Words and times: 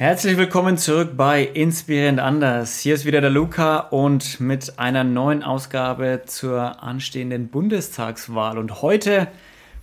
Herzlich 0.00 0.38
willkommen 0.38 0.78
zurück 0.78 1.10
bei 1.14 1.44
Inspirierend 1.44 2.20
Anders. 2.20 2.80
Hier 2.80 2.94
ist 2.94 3.04
wieder 3.04 3.20
der 3.20 3.28
Luca 3.28 3.80
und 3.80 4.40
mit 4.40 4.78
einer 4.78 5.04
neuen 5.04 5.42
Ausgabe 5.42 6.22
zur 6.24 6.82
anstehenden 6.82 7.48
Bundestagswahl. 7.48 8.56
Und 8.56 8.80
heute 8.80 9.28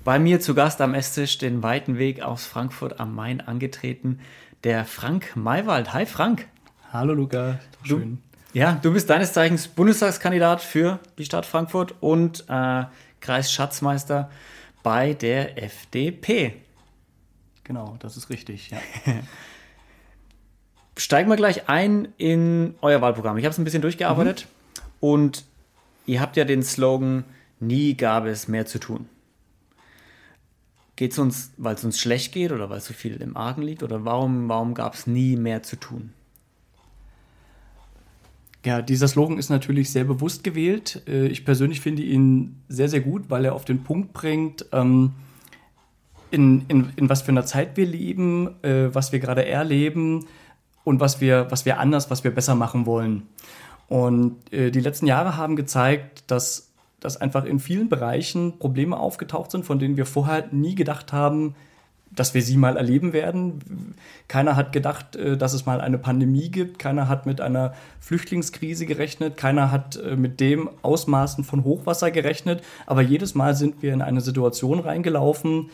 bei 0.03 0.17
mir 0.17 0.39
zu 0.39 0.55
Gast 0.55 0.81
am 0.81 0.95
Esstisch 0.95 1.37
den 1.37 1.61
weiten 1.61 1.99
Weg 1.99 2.23
aus 2.23 2.47
Frankfurt 2.47 2.99
am 2.99 3.13
Main 3.13 3.41
angetreten, 3.41 4.19
der 4.63 4.85
Frank 4.85 5.35
Maywald. 5.35 5.93
Hi 5.93 6.07
Frank. 6.07 6.47
Hallo 6.91 7.13
Luca. 7.13 7.59
Schön. 7.83 8.17
Du, 8.53 8.57
ja, 8.57 8.71
du 8.81 8.93
bist 8.93 9.11
deines 9.11 9.33
Zeichens 9.33 9.67
Bundestagskandidat 9.67 10.63
für 10.63 10.99
die 11.19 11.25
Stadt 11.25 11.45
Frankfurt 11.45 11.93
und 11.99 12.43
äh, 12.49 12.85
Kreisschatzmeister 13.19 14.31
bei 14.81 15.13
der 15.13 15.61
FDP. 15.61 16.55
Genau, 17.63 17.97
das 17.99 18.17
ist 18.17 18.31
richtig, 18.31 18.71
ja. 18.71 18.79
steigen 20.97 21.29
wir 21.29 21.35
gleich 21.35 21.69
ein 21.69 22.09
in 22.17 22.75
euer 22.81 23.01
Wahlprogramm. 23.01 23.37
Ich 23.37 23.45
habe 23.45 23.51
es 23.51 23.57
ein 23.57 23.63
bisschen 23.63 23.81
durchgearbeitet 23.81 24.47
mhm. 24.47 24.81
und 24.99 25.45
ihr 26.05 26.21
habt 26.21 26.37
ja 26.37 26.45
den 26.45 26.63
Slogan, 26.63 27.23
nie 27.59 27.95
gab 27.95 28.25
es 28.25 28.47
mehr 28.47 28.65
zu 28.65 28.79
tun. 28.79 29.07
Geht 30.95 31.11
es 31.11 31.19
uns, 31.19 31.51
weil 31.57 31.75
es 31.75 31.83
uns 31.83 31.99
schlecht 31.99 32.33
geht 32.33 32.51
oder 32.51 32.69
weil 32.69 32.81
so 32.81 32.93
viel 32.93 33.21
im 33.21 33.37
Argen 33.37 33.61
liegt 33.61 33.83
oder 33.83 34.03
warum, 34.03 34.49
warum 34.49 34.73
gab 34.73 34.95
es 34.95 35.05
nie 35.05 35.35
mehr 35.35 35.61
zu 35.61 35.75
tun? 35.75 36.11
Ja, 38.65 38.81
dieser 38.81 39.07
Slogan 39.07 39.37
ist 39.37 39.49
natürlich 39.49 39.91
sehr 39.91 40.03
bewusst 40.03 40.43
gewählt. 40.43 41.03
Äh, 41.07 41.27
ich 41.27 41.45
persönlich 41.45 41.79
finde 41.79 42.01
ihn 42.01 42.61
sehr, 42.67 42.89
sehr 42.89 43.01
gut, 43.01 43.29
weil 43.29 43.45
er 43.45 43.53
auf 43.53 43.63
den 43.63 43.83
Punkt 43.83 44.13
bringt, 44.13 44.65
ähm, 44.71 45.11
in, 46.31 46.65
in, 46.67 46.89
in 46.97 47.09
was 47.09 47.21
für 47.21 47.29
einer 47.29 47.45
Zeit 47.45 47.77
wir 47.77 47.85
leben, 47.85 48.61
äh, 48.63 48.93
was 48.93 49.11
wir 49.11 49.19
gerade 49.19 49.45
erleben, 49.45 50.25
und 50.87 51.01
was 51.01 51.19
wir, 51.19 51.47
was 51.49 51.65
wir 51.65 51.81
anders, 51.81 52.09
was 52.09 52.23
wir 52.23 52.31
besser 52.31 52.55
machen 52.55 52.85
wollen. 52.85 53.23
Und 53.89 54.37
äh, 54.53 54.71
die 54.71 54.79
letzten 54.79 55.05
Jahre 55.05 55.35
haben 55.35 55.57
gezeigt, 55.57 56.23
dass, 56.27 56.71
dass 57.01 57.17
einfach 57.17 57.43
in 57.43 57.59
vielen 57.59 57.89
Bereichen 57.89 58.57
Probleme 58.57 58.97
aufgetaucht 58.97 59.51
sind, 59.51 59.65
von 59.65 59.79
denen 59.79 59.97
wir 59.97 60.05
vorher 60.05 60.47
nie 60.51 60.75
gedacht 60.75 61.11
haben, 61.11 61.55
dass 62.09 62.33
wir 62.33 62.41
sie 62.41 62.55
mal 62.55 62.77
erleben 62.77 63.11
werden. 63.11 63.95
Keiner 64.29 64.55
hat 64.55 64.71
gedacht, 64.71 65.17
äh, 65.17 65.35
dass 65.35 65.51
es 65.51 65.65
mal 65.65 65.81
eine 65.81 65.97
Pandemie 65.97 66.47
gibt. 66.47 66.79
Keiner 66.79 67.09
hat 67.09 67.25
mit 67.25 67.41
einer 67.41 67.73
Flüchtlingskrise 67.99 68.85
gerechnet. 68.85 69.35
Keiner 69.35 69.73
hat 69.73 69.97
äh, 69.97 70.15
mit 70.15 70.39
dem 70.39 70.69
Ausmaßen 70.83 71.43
von 71.43 71.65
Hochwasser 71.65 72.11
gerechnet. 72.11 72.63
Aber 72.85 73.01
jedes 73.01 73.35
Mal 73.35 73.55
sind 73.55 73.81
wir 73.81 73.91
in 73.91 74.01
eine 74.01 74.21
Situation 74.21 74.79
reingelaufen, 74.79 75.69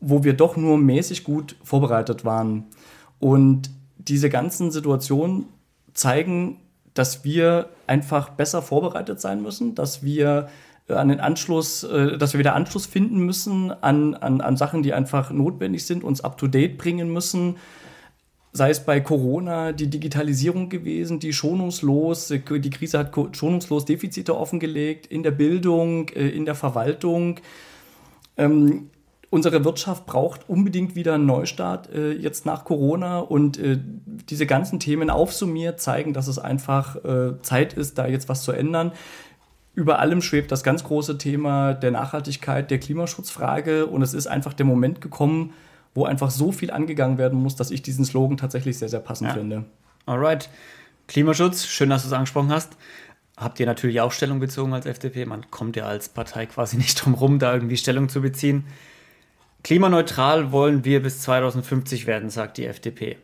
wo 0.00 0.24
wir 0.24 0.32
doch 0.32 0.56
nur 0.56 0.76
mäßig 0.76 1.22
gut 1.22 1.54
vorbereitet 1.62 2.24
waren. 2.24 2.64
Und 3.20 3.70
diese 4.08 4.30
ganzen 4.30 4.70
Situationen 4.70 5.46
zeigen, 5.94 6.58
dass 6.94 7.24
wir 7.24 7.70
einfach 7.86 8.30
besser 8.30 8.62
vorbereitet 8.62 9.20
sein 9.20 9.42
müssen, 9.42 9.74
dass 9.74 10.02
wir 10.02 10.48
äh, 10.88 10.94
an 10.94 11.08
den 11.08 11.20
Anschluss, 11.20 11.84
äh, 11.84 12.18
dass 12.18 12.32
wir 12.32 12.40
wieder 12.40 12.54
Anschluss 12.54 12.86
finden 12.86 13.20
müssen 13.20 13.70
an, 13.70 14.14
an, 14.14 14.40
an 14.40 14.56
Sachen, 14.56 14.82
die 14.82 14.92
einfach 14.92 15.30
notwendig 15.30 15.86
sind, 15.86 16.04
uns 16.04 16.20
up 16.20 16.38
to 16.38 16.46
date 16.46 16.78
bringen 16.78 17.12
müssen. 17.12 17.56
Sei 18.52 18.70
es 18.70 18.84
bei 18.84 19.00
Corona 19.00 19.70
die 19.72 19.86
Digitalisierung 19.86 20.68
gewesen, 20.68 21.20
die 21.20 21.32
schonungslos, 21.32 22.28
die 22.28 22.70
Krise 22.70 22.98
hat 22.98 23.36
schonungslos 23.36 23.84
Defizite 23.84 24.36
offengelegt 24.36 25.06
in 25.06 25.22
der 25.22 25.30
Bildung, 25.30 26.08
äh, 26.08 26.28
in 26.28 26.44
der 26.44 26.56
Verwaltung. 26.56 27.38
Ähm, 28.36 28.90
unsere 29.30 29.64
Wirtschaft 29.64 30.06
braucht 30.06 30.48
unbedingt 30.48 30.96
wieder 30.96 31.14
einen 31.14 31.26
Neustart 31.26 31.88
äh, 31.94 32.12
jetzt 32.12 32.46
nach 32.46 32.64
Corona 32.64 33.20
und 33.20 33.58
äh, 33.58 33.78
diese 34.28 34.44
ganzen 34.44 34.80
Themen 34.80 35.08
aufsummiert 35.08 35.80
zeigen, 35.80 36.12
dass 36.12 36.26
es 36.26 36.38
einfach 36.38 36.96
äh, 37.04 37.40
Zeit 37.42 37.72
ist, 37.72 37.96
da 37.96 38.06
jetzt 38.06 38.28
was 38.28 38.42
zu 38.42 38.52
ändern. 38.52 38.92
Über 39.72 40.00
allem 40.00 40.20
schwebt 40.20 40.50
das 40.50 40.64
ganz 40.64 40.82
große 40.82 41.16
Thema 41.16 41.74
der 41.74 41.92
Nachhaltigkeit, 41.92 42.70
der 42.70 42.80
Klimaschutzfrage 42.80 43.86
und 43.86 44.02
es 44.02 44.14
ist 44.14 44.26
einfach 44.26 44.52
der 44.52 44.66
Moment 44.66 45.00
gekommen, 45.00 45.54
wo 45.94 46.04
einfach 46.04 46.30
so 46.30 46.50
viel 46.50 46.72
angegangen 46.72 47.18
werden 47.18 47.40
muss, 47.40 47.54
dass 47.56 47.70
ich 47.70 47.82
diesen 47.82 48.04
Slogan 48.04 48.36
tatsächlich 48.36 48.78
sehr, 48.78 48.88
sehr 48.88 49.00
passend 49.00 49.30
ja. 49.30 49.34
finde. 49.34 49.64
Alright. 50.06 50.50
Klimaschutz, 51.06 51.66
schön, 51.66 51.90
dass 51.90 52.02
du 52.02 52.08
es 52.08 52.12
angesprochen 52.12 52.50
hast. 52.50 52.76
Habt 53.36 53.58
ihr 53.58 53.66
natürlich 53.66 54.00
auch 54.00 54.12
Stellung 54.12 54.38
bezogen 54.38 54.74
als 54.74 54.86
FDP? 54.86 55.24
Man 55.24 55.50
kommt 55.50 55.76
ja 55.76 55.86
als 55.86 56.08
Partei 56.08 56.46
quasi 56.46 56.76
nicht 56.76 57.04
drum 57.04 57.14
rum, 57.14 57.38
da 57.38 57.54
irgendwie 57.54 57.76
Stellung 57.76 58.08
zu 58.08 58.20
beziehen. 58.20 58.64
Klimaneutral 59.62 60.52
wollen 60.52 60.84
wir 60.84 61.02
bis 61.02 61.20
2050 61.20 62.06
werden, 62.06 62.30
sagt 62.30 62.58
die 62.58 62.66
FDP. 62.66 63.18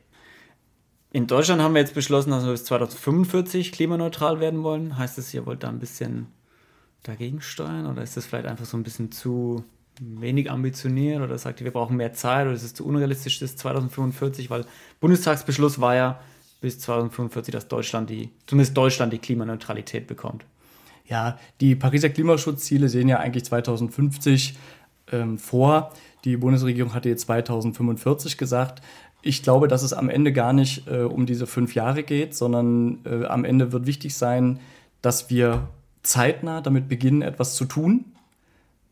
In 1.13 1.27
Deutschland 1.27 1.63
haben 1.63 1.75
wir 1.75 1.81
jetzt 1.81 1.95
beschlossen, 1.95 2.31
dass 2.31 2.45
wir 2.45 2.53
bis 2.53 2.65
2045 2.65 3.73
klimaneutral 3.73 4.39
werden 4.41 4.63
wollen. 4.63 4.99
Heißt 4.99 5.17
das, 5.17 5.33
ihr 5.33 5.47
wollt 5.47 5.63
da 5.63 5.69
ein 5.69 5.79
bisschen 5.79 6.27
dagegen 7.05 7.41
steuern 7.41 7.87
oder 7.87 8.03
ist 8.03 8.17
das 8.17 8.27
vielleicht 8.27 8.47
einfach 8.47 8.67
so 8.67 8.77
ein 8.77 8.83
bisschen 8.83 9.13
zu 9.13 9.65
wenig 10.01 10.51
ambitioniert 10.51 11.23
oder 11.23 11.39
sagt 11.39 11.61
ihr, 11.61 11.65
wir 11.65 11.73
brauchen 11.73 11.97
mehr 11.97 12.13
Zeit 12.13 12.47
oder 12.47 12.55
ist 12.55 12.65
es 12.65 12.75
zu 12.75 12.85
unrealistisch 12.85 13.41
bis 13.41 13.57
2045, 13.57 14.51
weil 14.51 14.67
Bundestagsbeschluss 15.01 15.81
war 15.81 15.95
ja 15.95 16.21
bis 16.61 16.81
2045, 16.81 17.53
dass 17.53 17.69
Deutschland 17.69 18.11
die, 18.11 18.31
zumindest 18.47 18.77
Deutschland 18.77 19.13
die 19.13 19.19
Klimaneutralität 19.19 20.07
bekommt. 20.07 20.45
Ja, 21.07 21.39
die 21.61 21.77
Pariser 21.77 22.09
Klimaschutzziele 22.09 22.89
sehen 22.89 23.09
ja 23.09 23.21
eigentlich 23.21 23.45
2050 23.45 24.59
ähm, 25.13 25.39
vor. 25.39 25.93
Die 26.25 26.37
Bundesregierung 26.37 26.95
hatte 26.95 27.09
jetzt 27.09 27.23
2045 27.23 28.37
gesagt. 28.37 28.83
Ich 29.23 29.43
glaube, 29.43 29.69
dass 29.69 29.83
es 29.83 29.93
am 29.93 30.09
Ende 30.09 30.33
gar 30.33 30.53
nicht 30.53 30.89
äh, 30.89 31.03
um 31.03 31.27
diese 31.27 31.47
fünf 31.47 31.75
Jahre 31.75 32.03
geht, 32.03 32.35
sondern 32.35 32.99
äh, 33.05 33.25
am 33.27 33.45
Ende 33.45 33.73
wird 33.73 33.87
wichtig 33.87 34.15
sein, 34.15 34.61
dass 35.03 35.31
wir 35.31 35.69
zeitnah 36.03 36.61
damit 36.61 36.89
beginnen, 36.89 37.23
etwas 37.23 37.55
zu 37.55 37.65
tun. 37.65 38.05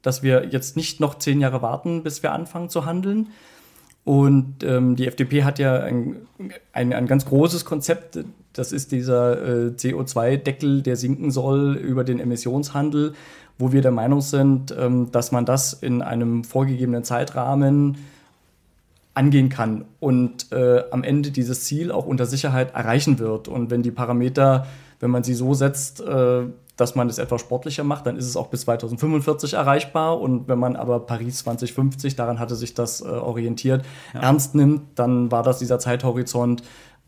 Dass 0.03 0.23
wir 0.23 0.49
jetzt 0.51 0.77
nicht 0.77 1.01
noch 1.01 1.19
zehn 1.19 1.41
Jahre 1.41 1.63
warten, 1.63 2.03
bis 2.03 2.23
wir 2.23 2.33
anfangen 2.33 2.69
zu 2.69 2.85
handeln. 2.85 3.29
Und 4.05 4.63
ähm, 4.63 4.97
die 4.97 5.07
FDP 5.07 5.45
hat 5.45 5.59
ja 5.59 5.81
ein, 5.81 6.17
ein, 6.73 6.93
ein, 6.93 7.07
ganz 7.07 7.25
großes 7.25 7.65
Konzept. 7.65 8.19
Das 8.53 8.71
ist 8.71 8.93
dieser 8.93 9.43
äh, 9.43 9.71
CO2-Deckel, 9.71 10.83
der 10.83 10.97
sinken 10.97 11.31
soll 11.31 11.77
über 11.77 12.05
den 12.05 12.21
Emissionshandel 12.21 13.15
wo 13.59 13.73
wir 13.73 13.83
der 13.83 13.91
Meinung 13.91 14.21
sind, 14.21 14.75
ähm, 14.77 15.11
dass 15.13 15.33
man 15.33 15.45
das 15.45 15.73
in 15.73 16.03
einem 16.03 16.45
vorgegebenen 16.45 17.05
Zeitrahmen 17.05 17.99
angehen 19.15 19.49
kann 19.49 19.85
und 20.01 20.51
äh, 20.51 20.83
am 20.91 21.05
Ende 21.05 21.31
dieses 21.31 21.65
Ziel 21.65 21.93
auch 21.93 22.05
unter 22.05 22.27
Sicherheit 22.27 22.75
erreichen 22.75 23.21
wird. 23.21 23.47
Und 23.47 23.71
wenn 23.71 23.83
die 23.83 23.93
Parameter, 23.93 24.67
wenn 24.99 25.11
man 25.11 25.23
sie 25.23 25.35
so 25.35 25.55
setzt, 25.55 26.01
äh, 26.01 26.43
dass 26.77 26.95
man 26.95 27.09
es 27.09 27.19
etwas 27.19 27.41
sportlicher 27.41 27.85
macht, 27.85 28.07
dann 28.07 28.17
ist 28.17 28.27
es 28.27 28.37
auch 28.37 28.49
bis 28.49 28.63
2045 28.63 29.55
erreichbar. 29.55 30.21
Und 30.21 30.49
wenn 30.49 30.59
man 30.59 30.77
aber 30.77 31.01
Paris 31.01 31.39
2050, 31.39 32.17
daran 32.17 32.39
hatte 32.39 32.57
sich 32.57 32.75
das 32.75 33.01
äh, 33.01 33.05
orientiert, 33.05 33.85
ja. 34.13 34.21
ernst 34.21 34.55
nimmt, 34.55 34.83
dann 34.97 35.31
war 35.31 35.43
das 35.43 35.59
dieser 35.59 35.79
Zeithorizont, 35.79 36.63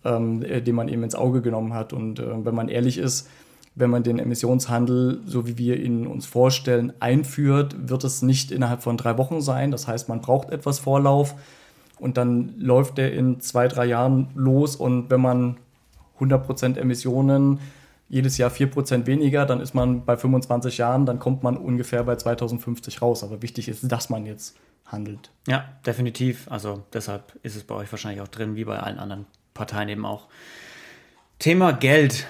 ähm, 0.05 0.43
äh, 0.43 0.63
den 0.63 0.77
man 0.77 0.89
eben 0.89 1.03
ins 1.03 1.17
Auge 1.17 1.43
genommen 1.43 1.75
hat. 1.75 1.93
Und 1.93 2.21
äh, 2.21 2.45
wenn 2.45 2.55
man 2.55 2.69
ehrlich 2.69 2.99
ist, 2.99 3.29
wenn 3.75 3.91
man 3.91 4.03
den 4.03 4.19
Emissionshandel, 4.19 5.21
so 5.27 5.47
wie 5.47 5.59
wir 5.59 5.79
ihn 5.79 6.07
uns 6.07 6.27
vorstellen, 6.27 6.95
einführt, 7.01 7.77
wird 7.89 8.05
es 8.05 8.23
nicht 8.23 8.51
innerhalb 8.51 8.83
von 8.83 8.97
drei 8.97 9.19
Wochen 9.19 9.43
sein. 9.43 9.71
Das 9.71 9.87
heißt, 9.87 10.09
man 10.09 10.23
braucht 10.23 10.51
etwas 10.51 10.79
Vorlauf 10.79 11.35
und 11.99 12.17
dann 12.17 12.55
läuft 12.57 12.99
der 12.99 13.13
in 13.13 13.41
zwei, 13.41 13.69
drei 13.69 13.85
Jahren 13.85 14.29
los. 14.35 14.77
Und 14.77 15.11
wenn 15.11 15.21
man 15.21 15.57
100% 16.21 16.79
Emissionen 16.79 17.59
jedes 18.09 18.39
Jahr 18.39 18.51
4% 18.51 19.07
weniger, 19.07 19.47
dann 19.47 19.61
ist 19.61 19.75
man 19.75 20.05
bei 20.05 20.17
25 20.17 20.79
Jahren, 20.79 21.07
dann 21.07 21.19
kommt 21.19 21.43
man 21.43 21.57
ungefähr 21.57 22.05
bei 22.05 22.17
2050 22.17 23.03
raus. 23.03 23.25
Aber 23.25 23.43
wichtig 23.43 23.69
ist, 23.69 23.91
dass 23.91 24.11
man 24.11 24.27
jetzt 24.27 24.57
handelt. 24.87 25.31
Ja, 25.49 25.69
definitiv. 25.85 26.51
Also 26.51 26.85
deshalb 26.93 27.35
ist 27.43 27.57
es 27.57 27.65
bei 27.65 27.75
euch 27.75 27.91
wahrscheinlich 27.93 28.21
auch 28.21 28.29
drin, 28.29 28.55
wie 28.55 28.65
bei 28.65 28.79
allen 28.79 28.99
anderen 28.99 29.27
Parteien 29.55 29.89
eben 29.89 30.07
auch. 30.07 30.29
Thema 31.39 31.73
Geld. 31.73 32.27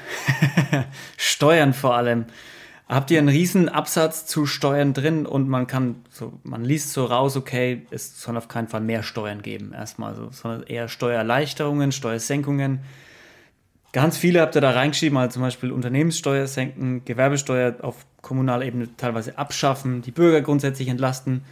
Steuern 1.16 1.74
vor 1.74 1.94
allem. 1.94 2.26
Habt 2.88 3.10
ihr 3.10 3.18
einen 3.18 3.28
riesen 3.28 3.68
Absatz 3.68 4.26
zu 4.26 4.46
Steuern 4.46 4.94
drin 4.94 5.26
und 5.26 5.48
man 5.48 5.66
kann 5.66 6.04
so, 6.08 6.38
man 6.44 6.64
liest 6.64 6.92
so 6.92 7.04
raus, 7.04 7.36
okay, 7.36 7.84
es 7.90 8.20
soll 8.20 8.36
auf 8.36 8.46
keinen 8.46 8.68
Fall 8.68 8.80
mehr 8.80 9.02
Steuern 9.02 9.42
geben, 9.42 9.72
erstmal 9.72 10.14
so, 10.14 10.30
sondern 10.30 10.62
eher 10.62 10.86
Steuererleichterungen, 10.86 11.90
Steuersenkungen. 11.90 12.80
Ganz 13.92 14.18
viele 14.18 14.40
habt 14.40 14.54
ihr 14.54 14.60
da 14.60 14.72
reingeschrieben, 14.72 15.16
also 15.16 15.34
zum 15.34 15.42
Beispiel 15.42 15.72
Unternehmenssteuer 15.72 16.46
senken, 16.46 17.04
Gewerbesteuer 17.04 17.76
auf 17.82 18.04
kommunaler 18.20 18.64
Ebene 18.66 18.88
teilweise 18.96 19.38
abschaffen, 19.38 20.02
die 20.02 20.10
Bürger 20.10 20.42
grundsätzlich 20.42 20.88
entlasten. 20.88 21.42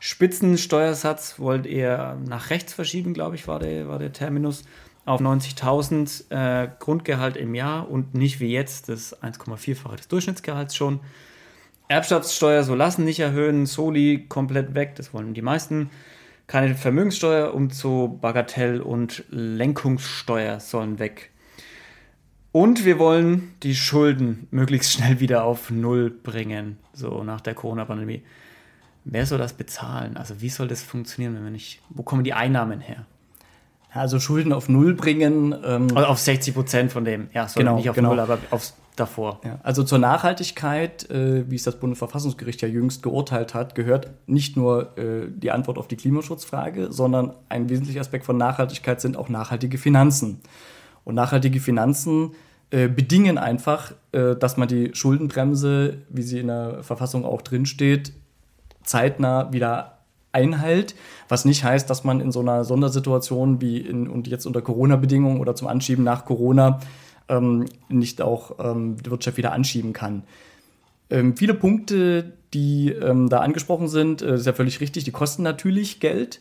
Spitzensteuersatz 0.00 1.38
wollt 1.38 1.64
ihr 1.64 2.18
nach 2.26 2.50
rechts 2.50 2.74
verschieben, 2.74 3.14
glaube 3.14 3.36
ich, 3.36 3.48
war 3.48 3.58
der, 3.58 3.88
war 3.88 3.98
der 3.98 4.12
Terminus 4.12 4.64
auf 5.06 5.20
90.000 5.20 6.30
äh, 6.30 6.68
Grundgehalt 6.78 7.36
im 7.36 7.54
Jahr 7.54 7.90
und 7.90 8.14
nicht 8.14 8.40
wie 8.40 8.52
jetzt 8.52 8.88
das 8.88 9.22
1,4-fache 9.22 9.96
des 9.96 10.08
Durchschnittsgehalts 10.08 10.76
schon. 10.76 11.00
Erbschaftssteuer 11.88 12.64
so 12.64 12.74
lassen, 12.74 13.04
nicht 13.04 13.20
erhöhen, 13.20 13.66
Soli 13.66 14.26
komplett 14.28 14.74
weg, 14.74 14.94
das 14.96 15.12
wollen 15.12 15.34
die 15.34 15.42
meisten. 15.42 15.90
Keine 16.46 16.74
Vermögenssteuer, 16.74 17.54
Umzug, 17.54 18.20
Bagatell- 18.20 18.80
und 18.80 19.24
Lenkungssteuer 19.30 20.60
sollen 20.60 20.98
weg. 20.98 21.30
Und 22.54 22.84
wir 22.84 23.00
wollen 23.00 23.52
die 23.64 23.74
Schulden 23.74 24.46
möglichst 24.52 24.92
schnell 24.92 25.18
wieder 25.18 25.42
auf 25.42 25.72
Null 25.72 26.08
bringen, 26.08 26.78
so 26.92 27.24
nach 27.24 27.40
der 27.40 27.52
Corona-Pandemie. 27.52 28.22
Wer 29.04 29.26
soll 29.26 29.38
das 29.38 29.54
bezahlen? 29.54 30.16
Also 30.16 30.40
wie 30.40 30.48
soll 30.48 30.68
das 30.68 30.80
funktionieren, 30.80 31.34
wenn 31.34 31.42
wir 31.42 31.50
nicht, 31.50 31.82
wo 31.88 32.04
kommen 32.04 32.22
die 32.22 32.32
Einnahmen 32.32 32.78
her? 32.78 33.06
Also 33.90 34.20
Schulden 34.20 34.52
auf 34.52 34.68
Null 34.68 34.94
bringen. 34.94 35.52
Ähm, 35.64 35.88
also 35.96 36.06
auf 36.06 36.20
60 36.20 36.54
Prozent 36.54 36.92
von 36.92 37.04
dem, 37.04 37.26
ja, 37.34 37.48
soll 37.48 37.64
genau, 37.64 37.74
nicht 37.74 37.90
auf 37.90 37.96
genau. 37.96 38.10
Null, 38.10 38.20
aber 38.20 38.38
aufs 38.52 38.76
davor. 38.94 39.40
Ja, 39.44 39.58
also 39.64 39.82
zur 39.82 39.98
Nachhaltigkeit, 39.98 41.10
äh, 41.10 41.50
wie 41.50 41.56
es 41.56 41.64
das 41.64 41.80
Bundesverfassungsgericht 41.80 42.62
ja 42.62 42.68
jüngst 42.68 43.02
geurteilt 43.02 43.52
hat, 43.54 43.74
gehört 43.74 44.10
nicht 44.28 44.56
nur 44.56 44.96
äh, 44.96 45.26
die 45.28 45.50
Antwort 45.50 45.76
auf 45.76 45.88
die 45.88 45.96
Klimaschutzfrage, 45.96 46.92
sondern 46.92 47.34
ein 47.48 47.68
wesentlicher 47.68 48.00
Aspekt 48.00 48.24
von 48.24 48.36
Nachhaltigkeit 48.36 49.00
sind 49.00 49.16
auch 49.16 49.28
nachhaltige 49.28 49.76
Finanzen. 49.76 50.40
Und 51.04 51.14
nachhaltige 51.14 51.60
Finanzen 51.60 52.32
äh, 52.70 52.88
bedingen 52.88 53.38
einfach, 53.38 53.92
äh, 54.12 54.34
dass 54.36 54.56
man 54.56 54.68
die 54.68 54.90
Schuldenbremse, 54.94 55.98
wie 56.08 56.22
sie 56.22 56.40
in 56.40 56.48
der 56.48 56.82
Verfassung 56.82 57.24
auch 57.24 57.42
drinsteht, 57.42 58.12
zeitnah 58.82 59.52
wieder 59.52 59.98
einhält, 60.32 60.94
was 61.28 61.44
nicht 61.44 61.64
heißt, 61.64 61.88
dass 61.88 62.04
man 62.04 62.20
in 62.20 62.32
so 62.32 62.40
einer 62.40 62.64
Sondersituation 62.64 63.60
wie 63.60 63.78
in, 63.78 64.08
und 64.08 64.26
jetzt 64.26 64.46
unter 64.46 64.62
Corona-Bedingungen 64.62 65.40
oder 65.40 65.54
zum 65.54 65.68
Anschieben 65.68 66.04
nach 66.04 66.24
Corona 66.24 66.80
ähm, 67.28 67.66
nicht 67.88 68.20
auch 68.20 68.56
ähm, 68.58 68.96
die 69.02 69.10
Wirtschaft 69.10 69.36
wieder 69.36 69.52
anschieben 69.52 69.92
kann. 69.92 70.24
Ähm, 71.10 71.36
viele 71.36 71.54
Punkte, 71.54 72.32
die 72.52 72.90
ähm, 72.90 73.28
da 73.28 73.40
angesprochen 73.40 73.88
sind, 73.88 74.22
äh, 74.22 74.34
ist 74.34 74.46
ja 74.46 74.52
völlig 74.52 74.80
richtig, 74.80 75.04
die 75.04 75.12
kosten 75.12 75.42
natürlich 75.42 76.00
Geld, 76.00 76.40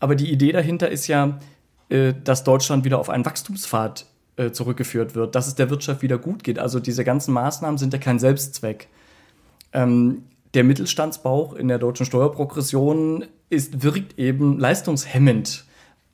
aber 0.00 0.16
die 0.16 0.30
Idee 0.32 0.52
dahinter 0.52 0.90
ist 0.90 1.06
ja, 1.06 1.38
äh, 1.90 2.14
dass 2.24 2.44
Deutschland 2.44 2.84
wieder 2.84 2.98
auf 2.98 3.10
einen 3.10 3.24
Wachstumspfad 3.24 4.06
äh, 4.36 4.50
zurückgeführt 4.52 5.14
wird, 5.14 5.34
dass 5.34 5.46
es 5.46 5.54
der 5.54 5.70
Wirtschaft 5.70 6.02
wieder 6.02 6.18
gut 6.18 6.44
geht. 6.44 6.58
Also 6.58 6.80
diese 6.80 7.04
ganzen 7.04 7.34
Maßnahmen 7.34 7.78
sind 7.78 7.92
ja 7.92 7.98
kein 7.98 8.18
Selbstzweck. 8.18 8.88
Ähm, 9.72 10.24
der 10.54 10.64
Mittelstandsbauch 10.64 11.54
in 11.54 11.68
der 11.68 11.78
deutschen 11.78 12.06
Steuerprogression 12.06 13.26
ist, 13.50 13.82
wirkt 13.82 14.18
eben 14.18 14.58
leistungshemmend. 14.58 15.64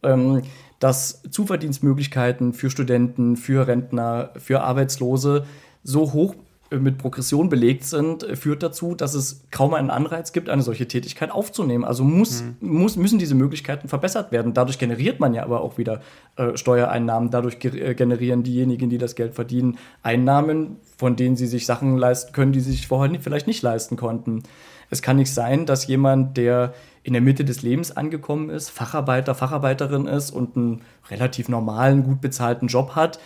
Ähm, 0.02 0.42
dass 0.78 1.22
Zuverdienstmöglichkeiten 1.30 2.52
für 2.52 2.70
Studenten, 2.70 3.36
für 3.36 3.66
Rentner, 3.66 4.30
für 4.36 4.60
Arbeitslose 4.60 5.46
so 5.82 6.12
hoch 6.12 6.34
mit 6.70 6.98
Progression 6.98 7.48
belegt 7.48 7.84
sind, 7.84 8.22
äh, 8.24 8.36
führt 8.36 8.62
dazu, 8.62 8.94
dass 8.94 9.14
es 9.14 9.44
kaum 9.50 9.74
einen 9.74 9.90
Anreiz 9.90 10.32
gibt, 10.32 10.48
eine 10.48 10.62
solche 10.62 10.88
Tätigkeit 10.88 11.30
aufzunehmen. 11.30 11.84
Also 11.84 12.04
muss, 12.04 12.42
mhm. 12.42 12.56
muss, 12.60 12.96
müssen 12.96 13.18
diese 13.18 13.34
Möglichkeiten 13.34 13.88
verbessert 13.88 14.32
werden. 14.32 14.54
Dadurch 14.54 14.78
generiert 14.78 15.20
man 15.20 15.34
ja 15.34 15.42
aber 15.44 15.60
auch 15.60 15.78
wieder 15.78 16.00
äh, 16.36 16.56
Steuereinnahmen. 16.56 17.30
Dadurch 17.30 17.58
ge 17.58 17.78
äh, 17.78 17.94
generieren 17.94 18.42
diejenigen, 18.42 18.90
die 18.90 18.98
das 18.98 19.14
Geld 19.14 19.34
verdienen, 19.34 19.78
Einnahmen, 20.02 20.76
von 20.96 21.16
denen 21.16 21.36
sie 21.36 21.46
sich 21.46 21.66
Sachen 21.66 21.96
leisten 21.96 22.32
können, 22.32 22.52
die 22.52 22.60
sie 22.60 22.72
sich 22.72 22.88
vorher 22.88 23.10
nicht, 23.10 23.22
vielleicht 23.22 23.46
nicht 23.46 23.62
leisten 23.62 23.96
konnten. 23.96 24.42
Es 24.90 25.02
kann 25.02 25.16
nicht 25.16 25.32
sein, 25.32 25.66
dass 25.66 25.86
jemand, 25.86 26.36
der 26.36 26.74
in 27.02 27.12
der 27.12 27.22
Mitte 27.22 27.44
des 27.44 27.62
Lebens 27.62 27.96
angekommen 27.96 28.50
ist, 28.50 28.70
Facharbeiter, 28.70 29.34
Facharbeiterin 29.34 30.06
ist 30.06 30.30
und 30.30 30.56
einen 30.56 30.82
relativ 31.10 31.48
normalen, 31.48 32.02
gut 32.02 32.20
bezahlten 32.20 32.68
Job 32.68 32.96
hat, 32.96 33.20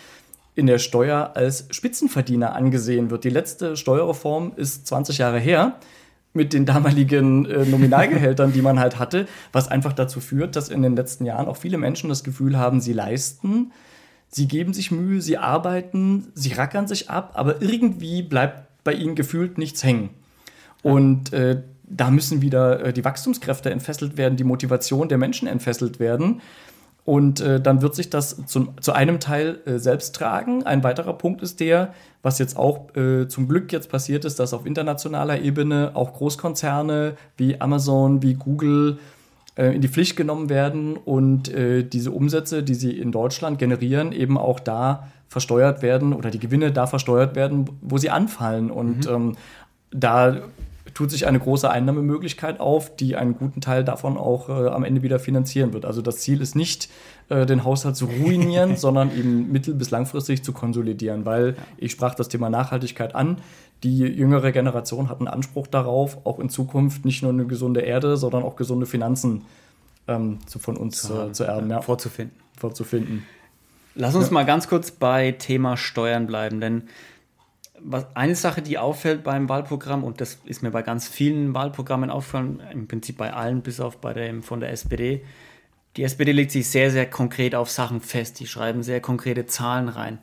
in 0.61 0.67
der 0.67 0.77
Steuer 0.77 1.31
als 1.33 1.65
Spitzenverdiener 1.71 2.53
angesehen 2.53 3.09
wird. 3.09 3.23
Die 3.23 3.31
letzte 3.31 3.75
Steuerreform 3.75 4.53
ist 4.57 4.85
20 4.85 5.17
Jahre 5.17 5.39
her 5.39 5.79
mit 6.33 6.53
den 6.53 6.67
damaligen 6.67 7.47
äh, 7.47 7.65
Nominalgehältern, 7.65 8.53
die 8.53 8.61
man 8.61 8.79
halt 8.79 8.99
hatte, 8.99 9.27
was 9.51 9.67
einfach 9.67 9.91
dazu 9.91 10.19
führt, 10.19 10.55
dass 10.55 10.69
in 10.69 10.83
den 10.83 10.95
letzten 10.95 11.25
Jahren 11.25 11.47
auch 11.47 11.57
viele 11.57 11.79
Menschen 11.79 12.09
das 12.09 12.23
Gefühl 12.23 12.59
haben, 12.59 12.79
sie 12.79 12.93
leisten, 12.93 13.71
sie 14.29 14.47
geben 14.47 14.71
sich 14.73 14.91
Mühe, 14.91 15.19
sie 15.19 15.39
arbeiten, 15.39 16.27
sie 16.35 16.53
rackern 16.53 16.87
sich 16.87 17.09
ab, 17.09 17.31
aber 17.33 17.63
irgendwie 17.63 18.21
bleibt 18.21 18.83
bei 18.83 18.93
ihnen 18.93 19.15
gefühlt 19.15 19.57
nichts 19.57 19.83
hängen. 19.83 20.11
Und 20.83 21.33
äh, 21.33 21.63
da 21.83 22.11
müssen 22.11 22.43
wieder 22.43 22.85
äh, 22.85 22.93
die 22.93 23.03
Wachstumskräfte 23.03 23.71
entfesselt 23.71 24.15
werden, 24.15 24.37
die 24.37 24.43
Motivation 24.43 25.09
der 25.09 25.17
Menschen 25.17 25.47
entfesselt 25.47 25.99
werden. 25.99 26.39
Und 27.03 27.41
äh, 27.41 27.59
dann 27.59 27.81
wird 27.81 27.95
sich 27.95 28.09
das 28.09 28.45
zum, 28.45 28.79
zu 28.79 28.93
einem 28.93 29.19
Teil 29.19 29.59
äh, 29.65 29.79
selbst 29.79 30.15
tragen. 30.15 30.63
Ein 30.63 30.83
weiterer 30.83 31.13
Punkt 31.13 31.41
ist 31.41 31.59
der, 31.59 31.93
was 32.21 32.37
jetzt 32.37 32.57
auch 32.57 32.95
äh, 32.95 33.27
zum 33.27 33.47
Glück 33.47 33.71
jetzt 33.73 33.89
passiert 33.89 34.23
ist, 34.23 34.39
dass 34.39 34.53
auf 34.53 34.65
internationaler 34.65 35.41
Ebene 35.41 35.91
auch 35.95 36.13
Großkonzerne 36.13 37.15
wie 37.37 37.59
Amazon, 37.59 38.21
wie 38.21 38.35
Google 38.35 38.99
äh, 39.57 39.75
in 39.75 39.81
die 39.81 39.87
Pflicht 39.87 40.15
genommen 40.15 40.49
werden 40.49 40.95
und 40.95 41.49
äh, 41.49 41.83
diese 41.83 42.11
Umsätze, 42.11 42.61
die 42.61 42.75
sie 42.75 42.91
in 42.91 43.11
Deutschland 43.11 43.57
generieren, 43.57 44.11
eben 44.11 44.37
auch 44.37 44.59
da 44.59 45.07
versteuert 45.27 45.81
werden 45.81 46.13
oder 46.13 46.29
die 46.29 46.39
Gewinne 46.39 46.71
da 46.71 46.85
versteuert 46.85 47.35
werden, 47.35 47.69
wo 47.81 47.97
sie 47.97 48.11
anfallen. 48.11 48.69
Und 48.69 49.09
mhm. 49.09 49.13
ähm, 49.13 49.35
da 49.91 50.37
tut 51.01 51.09
sich 51.09 51.25
eine 51.25 51.39
große 51.39 51.67
Einnahmemöglichkeit 51.67 52.59
auf, 52.59 52.95
die 52.95 53.15
einen 53.15 53.35
guten 53.35 53.59
Teil 53.59 53.83
davon 53.83 54.19
auch 54.19 54.49
äh, 54.49 54.67
am 54.67 54.83
Ende 54.83 55.01
wieder 55.01 55.17
finanzieren 55.17 55.73
wird. 55.73 55.83
Also 55.83 56.03
das 56.03 56.17
Ziel 56.17 56.41
ist 56.41 56.55
nicht, 56.55 56.89
äh, 57.29 57.47
den 57.47 57.63
Haushalt 57.63 57.95
zu 57.95 58.05
ruinieren, 58.05 58.77
sondern 58.77 59.09
eben 59.17 59.51
mittel- 59.51 59.73
bis 59.73 59.89
langfristig 59.89 60.43
zu 60.43 60.53
konsolidieren, 60.53 61.25
weil 61.25 61.55
ich 61.77 61.91
sprach 61.91 62.13
das 62.13 62.29
Thema 62.29 62.51
Nachhaltigkeit 62.51 63.15
an. 63.15 63.37
Die 63.81 63.97
jüngere 63.97 64.51
Generation 64.51 65.09
hat 65.09 65.17
einen 65.17 65.27
Anspruch 65.27 65.65
darauf, 65.65 66.23
auch 66.23 66.37
in 66.37 66.49
Zukunft 66.49 67.03
nicht 67.03 67.23
nur 67.23 67.31
eine 67.31 67.45
gesunde 67.45 67.81
Erde, 67.81 68.15
sondern 68.15 68.43
auch 68.43 68.55
gesunde 68.55 68.85
Finanzen 68.85 69.41
ähm, 70.07 70.37
zu, 70.45 70.59
von 70.59 70.77
uns 70.77 71.01
zu, 71.01 71.19
äh, 71.19 71.31
zu 71.31 71.45
erben, 71.45 71.71
ja, 71.71 71.81
vorzufinden. 71.81 72.35
vorzufinden. 72.55 73.25
Lass 73.95 74.13
uns 74.13 74.27
ja. 74.27 74.33
mal 74.33 74.45
ganz 74.45 74.67
kurz 74.67 74.91
bei 74.91 75.31
Thema 75.31 75.77
Steuern 75.77 76.27
bleiben, 76.27 76.61
denn 76.61 76.83
was, 77.83 78.15
eine 78.15 78.35
Sache, 78.35 78.61
die 78.61 78.77
auffällt 78.77 79.23
beim 79.23 79.49
Wahlprogramm, 79.49 80.03
und 80.03 80.21
das 80.21 80.39
ist 80.45 80.63
mir 80.63 80.71
bei 80.71 80.81
ganz 80.81 81.07
vielen 81.07 81.53
Wahlprogrammen 81.53 82.09
auffallen, 82.09 82.61
im 82.71 82.87
Prinzip 82.87 83.17
bei 83.17 83.33
allen, 83.33 83.61
bis 83.61 83.79
auf 83.79 83.97
bei 83.97 84.13
dem 84.13 84.43
von 84.43 84.59
der 84.59 84.71
SPD, 84.71 85.23
die 85.97 86.03
SPD 86.03 86.31
legt 86.31 86.51
sich 86.51 86.69
sehr, 86.69 86.89
sehr 86.89 87.09
konkret 87.09 87.53
auf 87.53 87.69
Sachen 87.69 87.99
fest. 87.99 88.39
Die 88.39 88.47
schreiben 88.47 88.83
sehr 88.83 89.01
konkrete 89.01 89.45
Zahlen 89.45 89.89
rein. 89.89 90.19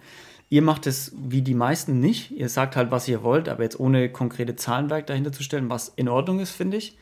Ihr 0.48 0.62
macht 0.62 0.86
es 0.86 1.12
wie 1.18 1.42
die 1.42 1.54
meisten 1.54 2.00
nicht. 2.00 2.30
Ihr 2.30 2.48
sagt 2.48 2.74
halt, 2.74 2.90
was 2.90 3.06
ihr 3.06 3.22
wollt, 3.22 3.48
aber 3.48 3.64
jetzt 3.64 3.78
ohne 3.78 4.08
konkrete 4.08 4.56
Zahlenwerk 4.56 5.06
dahinter 5.06 5.32
zu 5.32 5.42
stellen, 5.42 5.68
was 5.68 5.88
in 5.88 6.08
Ordnung 6.08 6.40
ist, 6.40 6.52
finde 6.52 6.78
ich. 6.78 6.96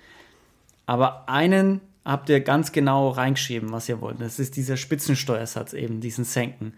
Aber 0.85 1.29
einen 1.29 1.81
habt 2.05 2.29
ihr 2.29 2.41
ganz 2.41 2.73
genau 2.73 3.09
reingeschrieben, 3.09 3.71
was 3.71 3.89
ihr 3.89 4.01
wollt. 4.01 4.21
Das 4.21 4.41
ist 4.41 4.57
dieser 4.57 4.77
Spitzensteuersatz 4.77 5.73
eben, 5.73 6.01
diesen 6.01 6.25
Senken 6.25 6.75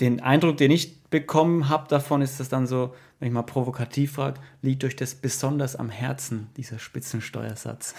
den 0.00 0.20
Eindruck, 0.20 0.56
den 0.56 0.70
ich 0.70 1.02
bekommen 1.10 1.68
habe 1.68 1.88
davon, 1.88 2.22
ist 2.22 2.40
das 2.40 2.48
dann 2.48 2.66
so, 2.66 2.94
wenn 3.18 3.28
ich 3.28 3.34
mal 3.34 3.42
provokativ 3.42 4.12
frage, 4.12 4.40
liegt 4.62 4.84
euch 4.84 4.96
das 4.96 5.14
besonders 5.14 5.76
am 5.76 5.90
Herzen, 5.90 6.48
dieser 6.56 6.78
Spitzensteuersatz? 6.78 7.94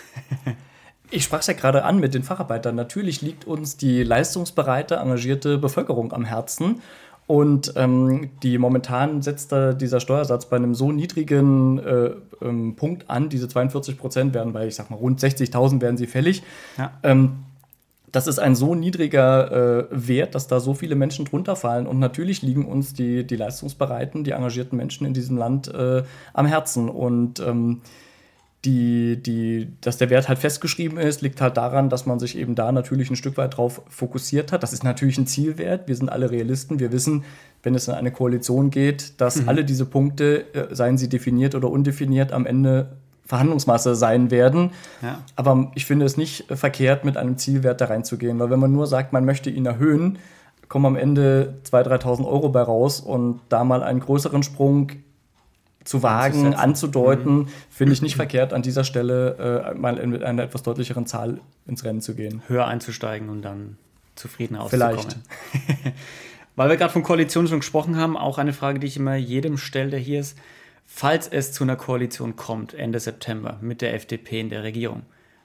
Ich 1.11 1.23
sprach 1.23 1.39
es 1.39 1.47
ja 1.47 1.53
gerade 1.53 1.83
an 1.85 1.99
mit 1.99 2.13
den 2.13 2.21
Facharbeitern. 2.21 2.75
Natürlich 2.75 3.21
liegt 3.21 3.45
uns 3.45 3.77
die 3.77 4.03
leistungsbereite, 4.03 4.97
engagierte 4.97 5.57
Bevölkerung 5.57 6.13
am 6.13 6.23
Herzen. 6.23 6.81
Und 7.25 7.73
ähm, 7.75 8.31
die 8.41 8.57
momentan 8.57 9.21
setzt 9.21 9.51
da 9.51 9.73
dieser 9.73 9.99
Steuersatz 9.99 10.47
bei 10.47 10.57
einem 10.57 10.73
so 10.73 10.91
niedrigen 10.91 11.79
äh, 11.79 12.11
ähm, 12.41 12.75
Punkt 12.75 13.09
an. 13.09 13.29
Diese 13.29 13.47
42 13.47 13.97
Prozent 13.97 14.33
werden 14.33 14.53
bei, 14.53 14.67
ich 14.67 14.75
sag 14.75 14.89
mal, 14.89 14.97
rund 14.97 15.19
60.000 15.19 15.81
werden 15.81 15.97
sie 15.97 16.07
fällig. 16.07 16.43
Ja. 16.77 16.91
Ähm, 17.03 17.43
das 18.11 18.27
ist 18.27 18.39
ein 18.39 18.55
so 18.55 18.75
niedriger 18.75 19.51
äh, 19.51 19.85
Wert, 19.91 20.35
dass 20.35 20.47
da 20.47 20.59
so 20.59 20.73
viele 20.73 20.95
Menschen 20.95 21.25
drunter 21.25 21.55
fallen. 21.55 21.87
Und 21.87 21.99
natürlich 21.99 22.41
liegen 22.41 22.65
uns 22.65 22.93
die, 22.93 23.25
die 23.25 23.35
leistungsbereiten, 23.35 24.23
die 24.23 24.31
engagierten 24.31 24.77
Menschen 24.77 25.05
in 25.05 25.13
diesem 25.13 25.37
Land 25.37 25.67
äh, 25.67 26.03
am 26.33 26.45
Herzen. 26.45 26.89
Und 26.89 27.39
ähm, 27.39 27.81
die, 28.65 29.21
die, 29.21 29.69
dass 29.79 29.97
der 29.97 30.09
Wert 30.09 30.27
halt 30.27 30.39
festgeschrieben 30.39 30.97
ist, 30.97 31.21
liegt 31.21 31.39
halt 31.39 31.55
daran, 31.55 31.89
dass 31.89 32.05
man 32.05 32.19
sich 32.19 32.37
eben 32.37 32.55
da 32.55 32.71
natürlich 32.71 33.09
ein 33.09 33.15
Stück 33.15 33.37
weit 33.37 33.55
drauf 33.57 33.81
fokussiert 33.87 34.51
hat. 34.51 34.63
Das 34.63 34.73
ist 34.73 34.83
natürlich 34.83 35.17
ein 35.17 35.27
Zielwert. 35.27 35.87
Wir 35.87 35.95
sind 35.95 36.09
alle 36.09 36.29
Realisten. 36.29 36.79
Wir 36.79 36.91
wissen, 36.91 37.23
wenn 37.63 37.75
es 37.75 37.87
in 37.87 37.93
eine 37.93 38.11
Koalition 38.11 38.69
geht, 38.69 39.21
dass 39.21 39.41
mhm. 39.41 39.49
alle 39.49 39.65
diese 39.65 39.85
Punkte, 39.85 40.53
äh, 40.53 40.75
seien 40.75 40.97
sie 40.97 41.09
definiert 41.09 41.55
oder 41.55 41.69
undefiniert, 41.69 42.33
am 42.33 42.45
Ende 42.45 42.97
Verhandlungsmasse 43.29 43.93
sein 43.93 44.31
werden. 44.31 44.71
Ja. 45.03 45.19
Aber 45.35 45.71
ich 45.75 45.85
finde 45.85 46.03
es 46.07 46.17
nicht 46.17 46.45
verkehrt, 46.49 47.05
mit 47.05 47.15
einem 47.15 47.37
Zielwert 47.37 47.79
da 47.79 47.85
reinzugehen, 47.85 48.39
weil 48.39 48.49
wenn 48.49 48.59
man 48.59 48.71
nur 48.71 48.87
sagt, 48.87 49.13
man 49.13 49.23
möchte 49.23 49.51
ihn 49.51 49.67
erhöhen, 49.67 50.17
kommen 50.67 50.87
am 50.87 50.95
Ende 50.95 51.59
2.000, 51.63 52.01
3.000 52.01 52.27
Euro 52.27 52.49
bei 52.49 52.63
raus 52.63 52.99
und 52.99 53.39
da 53.49 53.63
mal 53.63 53.83
einen 53.83 53.99
größeren 53.99 54.41
Sprung 54.41 54.93
zu 55.83 56.01
wagen, 56.01 56.55
anzudeuten, 56.55 57.37
mhm. 57.37 57.47
finde 57.69 57.93
ich 57.93 58.01
nicht 58.01 58.15
verkehrt, 58.15 58.51
an 58.51 58.63
dieser 58.63 58.83
Stelle 58.83 59.73
äh, 59.75 59.77
mal 59.77 60.03
mit 60.07 60.23
einer 60.23 60.41
etwas 60.41 60.63
deutlicheren 60.63 61.05
Zahl 61.05 61.39
ins 61.67 61.83
Rennen 61.83 62.01
zu 62.01 62.15
gehen. 62.15 62.41
Höher 62.47 62.65
einzusteigen 62.65 63.29
und 63.29 63.43
dann 63.43 63.77
zufriedener 64.15 64.63
auszukommen. 64.63 64.97
Vielleicht. 64.97 65.17
Weil 66.55 66.69
wir 66.69 66.77
gerade 66.77 66.91
von 66.91 67.03
Koalition 67.03 67.47
schon 67.47 67.59
gesprochen 67.59 67.95
haben, 67.95 68.17
auch 68.17 68.39
eine 68.39 68.53
Frage, 68.53 68.79
die 68.79 68.87
ich 68.87 68.97
immer 68.97 69.15
jedem 69.15 69.57
stelle, 69.57 69.91
der 69.91 69.99
hier 69.99 70.19
ist 70.19 70.35
falls 70.91 71.27
es 71.27 71.51
zu 71.51 71.63
einer 71.63 71.75
Koalition 71.75 72.35
kommt, 72.35 72.73
Ende 72.73 72.99
September, 72.99 73.59
mit 73.61 73.81
der 73.81 73.93
FDP 73.93 74.41
in 74.41 74.49
der 74.49 74.63
Regierung, 74.63 75.03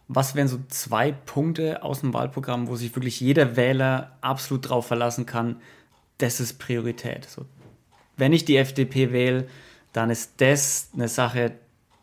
was 0.09 0.35
wären 0.35 0.49
so 0.49 0.59
zwei 0.69 1.13
Punkte 1.13 1.83
aus 1.83 2.01
dem 2.01 2.15
Wahlprogramm, 2.15 2.67
wo 2.67 2.77
sich 2.77 2.97
wirklich 2.97 3.21
jeder 3.21 3.55
Wähler 3.55 4.17
absolut 4.23 4.69
drauf 4.69 4.87
verlassen 4.87 5.27
kann, 5.27 5.61
das 6.19 6.41
ist 6.41 6.59
Priorität. 6.59 7.27
So, 7.29 7.45
wenn 8.17 8.33
ich 8.33 8.47
die 8.47 8.57
FDP 8.57 9.13
wähle, 9.13 9.47
dann 9.93 10.11
ist 10.11 10.33
das 10.39 10.89
eine 10.95 11.09
Sache, 11.09 11.53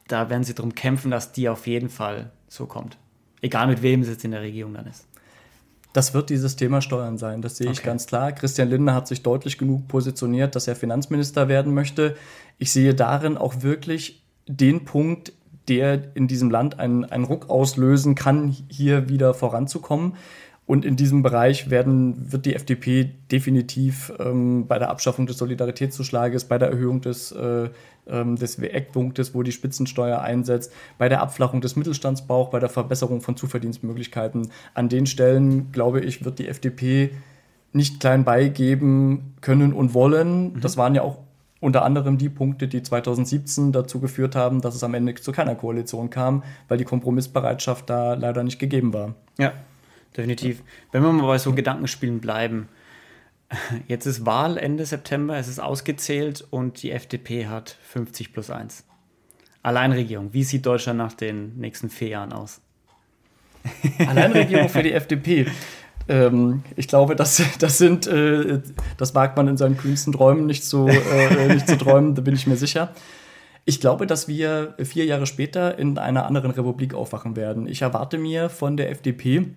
da 0.08 0.30
werden 0.30 0.44
sie 0.44 0.54
darum 0.54 0.76
kämpfen, 0.76 1.12
dass 1.12 1.32
die 1.32 1.50
auf 1.50 1.68
jeden 1.68 1.90
Fall 1.90 2.32
so 2.48 2.68
kommt. 2.68 2.98
Egal 3.42 3.68
mit 3.68 3.82
wem 3.82 4.02
es 4.02 4.08
jetzt 4.08 4.24
in 4.24 4.32
der 4.32 4.42
Regierung 4.42 4.76
dann 4.76 4.86
ist. 4.86 5.08
Das 5.94 6.14
wird 6.14 6.30
dieses 6.30 6.56
Thema 6.56 6.82
Steuern 6.82 7.18
sein, 7.18 7.42
das 7.42 7.58
sehe 7.58 7.68
okay. 7.68 7.78
ich 7.78 7.84
ganz 7.84 8.08
klar. 8.08 8.32
Christian 8.32 8.70
Lindner 8.70 8.94
hat 8.94 9.08
sich 9.08 9.24
deutlich 9.24 9.58
genug 9.58 9.88
positioniert, 9.88 10.56
dass 10.56 10.68
er 10.68 10.76
Finanzminister 10.76 11.48
werden 11.50 11.74
möchte. 11.74 12.16
Ich 12.58 12.72
sehe 12.72 12.94
darin 12.94 13.38
auch 13.38 13.62
wirklich 13.62 14.24
den 14.48 14.86
Punkt, 14.86 15.34
der 15.68 16.16
in 16.16 16.28
diesem 16.28 16.50
Land 16.50 16.80
einen, 16.80 17.06
einen 17.06 17.24
Ruck 17.24 17.50
auslösen 17.50 18.16
kann, 18.16 18.56
hier 18.70 19.10
wieder 19.10 19.34
voranzukommen. 19.34 20.14
Und 20.66 20.86
in 20.86 20.96
diesem 20.96 21.22
Bereich 21.22 21.70
werden, 21.70 22.32
wird 22.32 22.46
die 22.46 22.56
FDP 22.56 23.12
definitiv 23.30 24.14
ähm, 24.20 24.68
bei 24.68 24.80
der 24.80 24.90
Abschaffung 24.90 25.28
des 25.28 25.38
Solidaritätszuschlages, 25.38 26.46
bei 26.46 26.58
der 26.58 26.70
Erhöhung 26.70 27.02
des, 27.02 27.32
äh, 27.34 27.70
ähm, 28.12 28.36
des 28.36 28.60
Eckpunktes, 28.60 29.34
wo 29.34 29.44
die 29.44 29.52
Spitzensteuer 29.52 30.22
einsetzt, 30.22 30.72
bei 30.98 31.10
der 31.10 31.22
Abflachung 31.22 31.62
des 31.62 31.76
Mittelstandsbauch, 31.76 32.50
bei 32.50 32.60
der 32.60 32.70
Verbesserung 32.70 33.22
von 33.22 33.36
Zuverdienstmöglichkeiten, 33.36 34.52
an 34.74 34.90
den 34.90 35.06
Stellen, 35.06 35.72
glaube 35.72 36.02
ich, 36.02 36.24
wird 36.26 36.40
die 36.40 36.48
FDP 36.48 37.12
nicht 37.74 38.00
klein 38.00 38.24
beigeben 38.24 39.36
können 39.42 39.74
und 39.74 39.94
wollen. 39.94 40.54
Mhm. 40.54 40.62
Das 40.62 40.78
waren 40.78 40.96
ja 40.96 41.02
auch 41.02 41.20
unter 41.62 41.86
anderem 41.86 42.18
die 42.18 42.30
Punkte, 42.30 42.68
die 42.68 42.82
2017 42.82 43.72
dazu 43.72 44.00
geführt 44.00 44.36
haben, 44.36 44.62
dass 44.62 44.76
es 44.76 44.84
am 44.84 44.94
Ende 44.94 45.14
zu 45.16 45.32
keiner 45.32 45.56
Koalition 45.56 46.10
kam, 46.10 46.44
weil 46.68 46.78
die 46.78 46.86
Kompromissbereitschaft 46.86 47.90
da 47.90 48.16
leider 48.16 48.44
nicht 48.44 48.60
gegeben 48.60 48.94
war. 48.94 49.14
Ja, 49.38 49.54
definitiv. 50.18 50.64
Wenn 50.92 51.04
wir 51.04 51.12
mal 51.14 51.28
bei 51.28 51.38
so 51.38 51.54
Gedankenspielen 51.54 52.20
bleiben, 52.20 52.68
jetzt 53.88 54.06
ist 54.06 54.26
Wahl 54.26 54.58
Ende 54.58 54.86
September, 54.86 55.38
es 55.38 55.48
ist 55.48 55.60
ausgezählt 55.60 56.46
und 56.50 56.82
die 56.84 56.92
FDP 56.92 57.48
hat 57.48 57.78
50 57.84 58.34
plus 58.34 58.50
1. 58.50 58.86
Alleinregierung. 59.64 60.34
Wie 60.34 60.44
sieht 60.44 60.66
Deutschland 60.66 60.98
nach 60.98 61.14
den 61.14 61.58
nächsten 61.58 61.90
vier 61.90 62.10
Jahren 62.10 62.34
aus? 62.34 62.62
Alleinregierung 64.08 64.70
für 64.70 64.82
die 64.82 64.94
FDP. 64.94 65.46
Ähm, 66.08 66.64
ich 66.76 66.88
glaube, 66.88 67.16
das, 67.16 67.42
das 67.60 67.78
sind, 67.78 68.08
äh, 68.08 68.60
das 68.98 69.14
wagt 69.14 69.38
man 69.38 69.48
in 69.48 69.58
seinen 69.58 69.78
kühnsten 69.78 70.14
Träumen 70.14 70.48
nicht 70.48 70.64
zu, 70.64 70.88
äh, 70.88 71.54
nicht 71.54 71.68
zu 71.68 71.78
träumen, 71.78 72.16
da 72.16 72.22
bin 72.22 72.34
ich 72.34 72.48
mir 72.48 72.58
sicher. 72.58 72.94
Ich 73.66 73.80
glaube, 73.80 74.08
dass 74.08 74.28
wir 74.28 74.74
vier 74.80 75.06
Jahre 75.06 75.28
später 75.28 75.78
in 75.78 76.00
einer 76.00 76.26
anderen 76.26 76.50
Republik 76.50 76.96
aufwachen 76.96 77.36
werden. 77.36 77.68
Ich 77.68 77.84
erwarte 77.84 78.18
mir 78.18 78.50
von 78.50 78.76
der 78.76 78.90
FDP, 78.90 79.50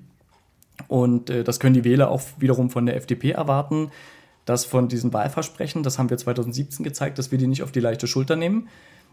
und 0.88 1.30
äh, 1.30 1.44
das 1.44 1.60
können 1.60 1.74
die 1.74 1.84
Wähler 1.84 2.10
auch 2.10 2.22
wiederum 2.38 2.70
von 2.70 2.86
der 2.86 2.96
FDP 2.96 3.30
erwarten, 3.30 3.90
dass 4.44 4.64
von 4.64 4.88
diesen 4.88 5.12
Wahlversprechen, 5.12 5.82
das 5.82 5.98
haben 5.98 6.10
wir 6.10 6.18
2017 6.18 6.84
gezeigt, 6.84 7.18
dass 7.18 7.30
wir 7.30 7.38
die 7.38 7.46
nicht 7.46 7.62
auf 7.62 7.72
die 7.72 7.80
leichte 7.80 8.06
Schulter 8.06 8.36
nehmen. 8.36 8.68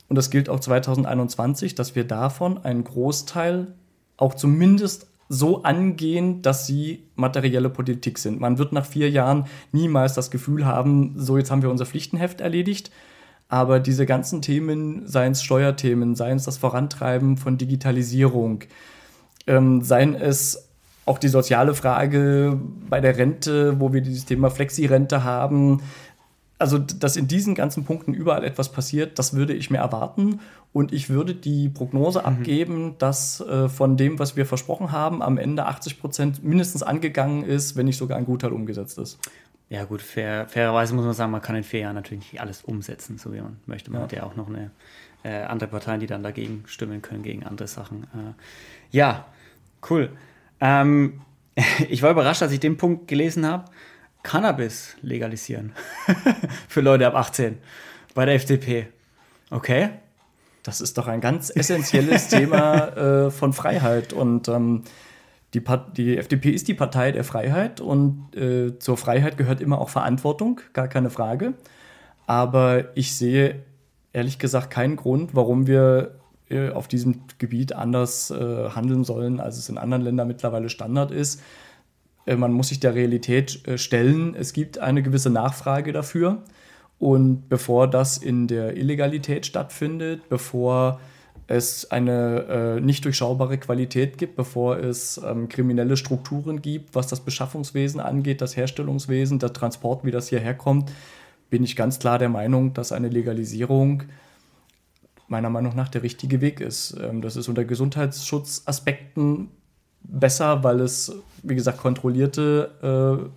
Und 0.09 0.15
das 0.15 0.29
gilt 0.29 0.49
auch 0.49 0.59
2021, 0.59 1.75
dass 1.75 1.95
wir 1.95 2.03
davon 2.03 2.57
einen 2.65 2.83
Großteil 2.83 3.67
auch 4.17 4.33
zumindest 4.33 5.07
so 5.29 5.63
angehen, 5.63 6.41
dass 6.41 6.67
sie 6.67 7.07
materielle 7.15 7.69
Politik 7.69 8.17
sind. 8.17 8.41
Man 8.41 8.57
wird 8.57 8.73
nach 8.73 8.85
vier 8.85 9.09
Jahren 9.09 9.45
niemals 9.71 10.13
das 10.13 10.29
Gefühl 10.29 10.65
haben, 10.65 11.13
so 11.15 11.37
jetzt 11.37 11.49
haben 11.49 11.61
wir 11.61 11.69
unser 11.69 11.85
Pflichtenheft 11.85 12.41
erledigt. 12.41 12.91
Aber 13.47 13.79
diese 13.79 14.05
ganzen 14.05 14.41
Themen, 14.41 15.07
seien 15.07 15.31
es 15.31 15.43
Steuerthemen, 15.43 16.15
seien 16.15 16.37
es 16.37 16.43
das 16.43 16.57
Vorantreiben 16.57 17.37
von 17.37 17.57
Digitalisierung, 17.57 18.63
ähm, 19.47 19.81
seien 19.81 20.15
es 20.15 20.70
auch 21.11 21.19
die 21.19 21.27
soziale 21.27 21.75
Frage 21.75 22.57
bei 22.89 23.01
der 23.01 23.17
Rente, 23.17 23.79
wo 23.81 23.91
wir 23.91 23.99
dieses 23.99 24.23
Thema 24.25 24.49
Flexi-Rente 24.49 25.25
haben. 25.25 25.81
Also, 26.57 26.77
dass 26.77 27.17
in 27.17 27.27
diesen 27.27 27.53
ganzen 27.53 27.83
Punkten 27.83 28.13
überall 28.13 28.45
etwas 28.45 28.71
passiert, 28.71 29.19
das 29.19 29.33
würde 29.33 29.53
ich 29.53 29.69
mir 29.69 29.79
erwarten. 29.79 30.39
Und 30.71 30.93
ich 30.93 31.09
würde 31.09 31.35
die 31.35 31.67
Prognose 31.67 32.19
mhm. 32.19 32.25
abgeben, 32.25 32.95
dass 32.97 33.41
äh, 33.41 33.67
von 33.67 33.97
dem, 33.97 34.19
was 34.19 34.37
wir 34.37 34.45
versprochen 34.45 34.93
haben, 34.93 35.21
am 35.21 35.37
Ende 35.37 35.65
80 35.65 35.99
Prozent 35.99 36.43
mindestens 36.45 36.81
angegangen 36.81 37.43
ist, 37.43 37.75
wenn 37.75 37.87
nicht 37.87 37.97
sogar 37.97 38.17
ein 38.17 38.25
Gutteil 38.25 38.53
umgesetzt 38.53 38.97
ist. 38.97 39.19
Ja, 39.67 39.83
gut, 39.83 40.01
fair, 40.01 40.47
fairerweise 40.47 40.93
muss 40.95 41.03
man 41.03 41.13
sagen, 41.13 41.31
man 41.31 41.41
kann 41.41 41.57
in 41.57 41.63
vier 41.63 41.81
Jahren 41.81 41.95
natürlich 41.95 42.31
nicht 42.31 42.41
alles 42.41 42.61
umsetzen, 42.61 43.17
so 43.17 43.33
wie 43.33 43.41
man 43.41 43.57
möchte. 43.65 43.91
Man 43.91 43.99
ja. 43.99 44.03
hat 44.03 44.13
ja 44.13 44.23
auch 44.23 44.35
noch 44.37 44.47
eine 44.47 44.71
äh, 45.23 45.43
andere 45.43 45.69
Parteien, 45.69 45.99
die 45.99 46.07
dann 46.07 46.23
dagegen 46.23 46.63
stimmen 46.67 47.01
können, 47.01 47.23
gegen 47.23 47.43
andere 47.43 47.67
Sachen. 47.67 48.03
Äh, 48.03 48.33
ja, 48.91 49.25
cool. 49.89 50.09
Ähm, 50.61 51.21
ich 51.89 52.01
war 52.01 52.11
überrascht, 52.11 52.41
als 52.41 52.51
ich 52.51 52.59
den 52.59 52.77
Punkt 52.77 53.07
gelesen 53.07 53.45
habe. 53.45 53.65
Cannabis 54.23 54.95
legalisieren. 55.01 55.73
Für 56.67 56.81
Leute 56.81 57.07
ab 57.07 57.15
18 57.15 57.57
bei 58.13 58.25
der 58.25 58.35
FDP. 58.35 58.87
Okay. 59.49 59.89
Das 60.63 60.79
ist 60.79 60.97
doch 60.97 61.07
ein 61.07 61.21
ganz 61.21 61.49
essentielles 61.49 62.27
Thema 62.29 62.87
äh, 63.25 63.31
von 63.31 63.51
Freiheit. 63.51 64.13
Und 64.13 64.47
ähm, 64.47 64.83
die, 65.53 65.63
die, 65.97 66.17
FDP 66.17 66.51
ist 66.51 66.67
die 66.67 66.75
Partei 66.75 67.11
der 67.11 67.23
Freiheit 67.23 67.81
und 67.81 68.35
äh, 68.35 68.77
zur 68.77 68.95
Freiheit 68.95 69.37
gehört 69.37 69.59
immer 69.59 69.81
auch 69.81 69.89
Verantwortung, 69.89 70.61
gar 70.73 70.87
keine 70.87 71.09
Frage. 71.09 71.55
Aber 72.27 72.95
ich 72.95 73.15
sehe 73.15 73.63
ehrlich 74.13 74.39
gesagt 74.39 74.69
keinen 74.69 74.95
Grund, 74.95 75.31
warum 75.33 75.67
wir 75.67 76.20
äh, 76.51 76.69
auf 76.71 76.87
diesem 76.87 77.21
Gebiet 77.37 77.73
anders 77.73 78.31
äh, 78.31 78.69
handeln 78.69 79.03
sollen, 79.03 79.39
als 79.39 79.57
es 79.57 79.69
in 79.69 79.77
anderen 79.77 80.03
Ländern 80.03 80.27
mittlerweile 80.27 80.69
Standard 80.69 81.11
ist. 81.11 81.41
Äh, 82.25 82.35
man 82.35 82.51
muss 82.51 82.69
sich 82.69 82.79
der 82.79 82.95
Realität 82.95 83.67
äh, 83.67 83.77
stellen. 83.77 84.35
Es 84.35 84.53
gibt 84.53 84.77
eine 84.79 85.01
gewisse 85.03 85.29
Nachfrage 85.29 85.93
dafür. 85.93 86.43
Und 86.99 87.49
bevor 87.49 87.87
das 87.87 88.17
in 88.17 88.47
der 88.47 88.77
Illegalität 88.77 89.45
stattfindet, 89.45 90.29
bevor 90.29 90.99
es 91.47 91.89
eine 91.89 92.79
nicht 92.79 93.03
durchschaubare 93.03 93.57
Qualität 93.57 94.19
gibt, 94.19 94.35
bevor 94.35 94.77
es 94.77 95.19
ähm, 95.25 95.49
kriminelle 95.49 95.97
Strukturen 95.97 96.61
gibt, 96.61 96.93
was 96.93 97.07
das 97.07 97.19
Beschaffungswesen 97.21 97.99
angeht, 97.99 98.39
das 98.39 98.55
Herstellungswesen, 98.55 99.39
der 99.39 99.51
Transport, 99.51 100.05
wie 100.05 100.11
das 100.11 100.29
hierher 100.29 100.53
kommt, 100.53 100.91
bin 101.51 101.63
ich 101.63 101.75
ganz 101.75 101.99
klar 101.99 102.17
der 102.17 102.29
Meinung, 102.29 102.73
dass 102.73 102.91
eine 102.91 103.09
Legalisierung 103.09 104.03
meiner 105.31 105.49
Meinung 105.49 105.75
nach 105.75 105.87
der 105.87 106.03
richtige 106.03 106.41
Weg 106.41 106.59
ist. 106.59 106.95
Ähm, 107.01 107.21
das 107.21 107.35
ist 107.35 107.47
unter 107.47 107.65
Gesundheitsschutzaspekten 107.65 109.49
besser, 110.03 110.63
weil 110.63 110.81
es, 110.81 111.15
wie 111.41 111.55
gesagt, 111.55 111.79
kontrollierte 111.79 113.31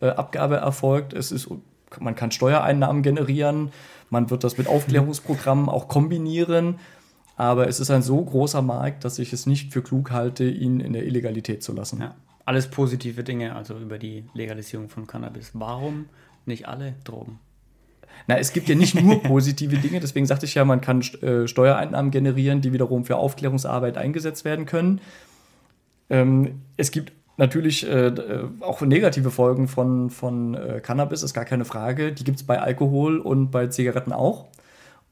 äh, 0.00 0.06
äh, 0.06 0.10
Abgabe 0.10 0.56
erfolgt. 0.56 1.14
Es 1.14 1.32
ist, 1.32 1.48
man 1.98 2.14
kann 2.14 2.30
Steuereinnahmen 2.30 3.02
generieren, 3.02 3.72
man 4.10 4.28
wird 4.30 4.44
das 4.44 4.58
mit 4.58 4.68
Aufklärungsprogrammen 4.68 5.68
auch 5.68 5.88
kombinieren. 5.88 6.78
Aber 7.36 7.68
es 7.68 7.80
ist 7.80 7.90
ein 7.90 8.02
so 8.02 8.22
großer 8.22 8.60
Markt, 8.60 9.04
dass 9.04 9.18
ich 9.18 9.32
es 9.32 9.46
nicht 9.46 9.72
für 9.72 9.80
klug 9.82 10.10
halte, 10.10 10.44
ihn 10.44 10.78
in 10.78 10.92
der 10.92 11.06
Illegalität 11.06 11.62
zu 11.62 11.72
lassen. 11.72 12.02
Ja, 12.02 12.14
alles 12.44 12.68
positive 12.68 13.24
Dinge, 13.24 13.56
also 13.56 13.78
über 13.78 13.98
die 13.98 14.24
Legalisierung 14.34 14.90
von 14.90 15.06
Cannabis. 15.06 15.52
Warum 15.54 16.06
nicht 16.44 16.68
alle 16.68 16.96
Drogen? 17.04 17.38
Na, 18.26 18.38
es 18.38 18.52
gibt 18.52 18.68
ja 18.68 18.74
nicht 18.74 19.00
nur 19.00 19.22
positive 19.22 19.76
Dinge, 19.76 20.00
deswegen 20.00 20.26
sagte 20.26 20.46
ich 20.46 20.54
ja, 20.54 20.64
man 20.64 20.80
kann 20.80 21.00
äh, 21.22 21.46
Steuereinnahmen 21.46 22.10
generieren, 22.10 22.60
die 22.60 22.72
wiederum 22.72 23.04
für 23.04 23.16
Aufklärungsarbeit 23.16 23.96
eingesetzt 23.96 24.44
werden 24.44 24.66
können. 24.66 25.00
Ähm, 26.08 26.62
es 26.76 26.90
gibt 26.90 27.12
natürlich 27.36 27.88
äh, 27.88 28.08
äh, 28.08 28.44
auch 28.60 28.82
negative 28.82 29.30
Folgen 29.30 29.66
von, 29.66 30.10
von 30.10 30.54
äh, 30.54 30.80
Cannabis, 30.80 31.22
ist 31.22 31.34
gar 31.34 31.44
keine 31.44 31.64
Frage. 31.64 32.12
Die 32.12 32.24
gibt 32.24 32.38
es 32.38 32.46
bei 32.46 32.60
Alkohol 32.60 33.18
und 33.18 33.50
bei 33.50 33.66
Zigaretten 33.68 34.12
auch. 34.12 34.46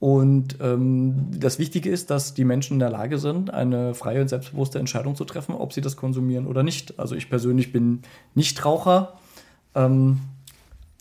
Und 0.00 0.58
ähm, 0.60 1.30
das 1.32 1.58
Wichtige 1.58 1.90
ist, 1.90 2.10
dass 2.10 2.34
die 2.34 2.44
Menschen 2.44 2.74
in 2.74 2.78
der 2.78 2.90
Lage 2.90 3.18
sind, 3.18 3.52
eine 3.52 3.94
freie 3.94 4.20
und 4.20 4.28
selbstbewusste 4.28 4.78
Entscheidung 4.78 5.16
zu 5.16 5.24
treffen, 5.24 5.54
ob 5.54 5.72
sie 5.72 5.80
das 5.80 5.96
konsumieren 5.96 6.46
oder 6.46 6.62
nicht. 6.62 7.00
Also 7.00 7.16
ich 7.16 7.28
persönlich 7.28 7.72
bin 7.72 8.02
Nichtraucher. 8.34 9.14
Ähm, 9.74 10.20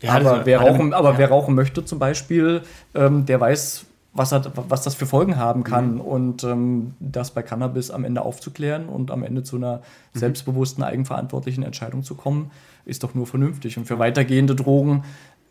ja, 0.02 0.14
aber, 0.14 0.46
wer 0.46 0.62
rauchen, 0.62 0.94
aber 0.94 1.14
ja. 1.14 1.18
wer 1.18 1.30
rauchen 1.30 1.56
möchte 1.56 1.84
zum 1.84 2.00
Beispiel, 2.00 2.62
ähm, 2.94 3.26
der 3.26 3.40
weiß, 3.40 3.86
was, 4.14 4.32
hat, 4.32 4.52
was 4.56 4.84
das 4.84 4.96
für 4.96 5.06
Folgen 5.06 5.38
haben 5.38 5.64
kann. 5.64 5.96
Mhm. 5.96 6.02
Und 6.02 6.44
ähm, 6.44 6.94
das 7.00 7.32
bei 7.32 7.44
Cannabis 7.44 7.92
am 7.92 8.04
Ende 8.04 8.24
aufzuklären 8.24 8.90
und 8.90 9.12
am 9.12 9.24
Ende 9.24 9.44
zu 9.44 9.56
einer 9.56 9.78
mhm. 10.14 10.20
selbstbewussten, 10.20 10.84
eigenverantwortlichen 10.84 11.64
Entscheidung 11.64 12.04
zu 12.04 12.16
kommen, 12.16 12.52
ist 12.86 13.04
doch 13.04 13.14
nur 13.14 13.28
vernünftig. 13.28 13.78
Und 13.78 13.86
für 13.86 14.00
weitergehende 14.00 14.56
Drogen 14.56 15.04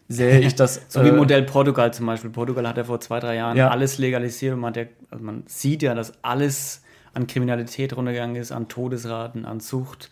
sehe 0.08 0.40
ich 0.40 0.54
das. 0.54 0.82
so 0.88 1.04
wie 1.04 1.08
äh, 1.08 1.12
Modell 1.12 1.42
Portugal 1.44 1.92
zum 1.92 2.06
Beispiel. 2.06 2.30
Portugal 2.30 2.66
hat 2.68 2.76
ja 2.76 2.84
vor 2.84 3.00
zwei, 3.00 3.20
drei 3.20 3.36
Jahren 3.36 3.56
ja. 3.56 3.68
alles 3.68 3.98
legalisiert 3.98 4.54
und 4.54 4.60
man, 4.60 4.72
der, 4.72 4.88
also 5.10 5.24
man 5.24 5.44
sieht 5.46 5.82
ja, 5.82 5.94
dass 5.94 6.12
alles 6.22 6.82
an 7.14 7.26
Kriminalität 7.26 7.96
runtergegangen 7.96 8.36
ist, 8.36 8.52
an 8.52 8.68
Todesraten, 8.68 9.44
an 9.44 9.60
Sucht. 9.60 10.10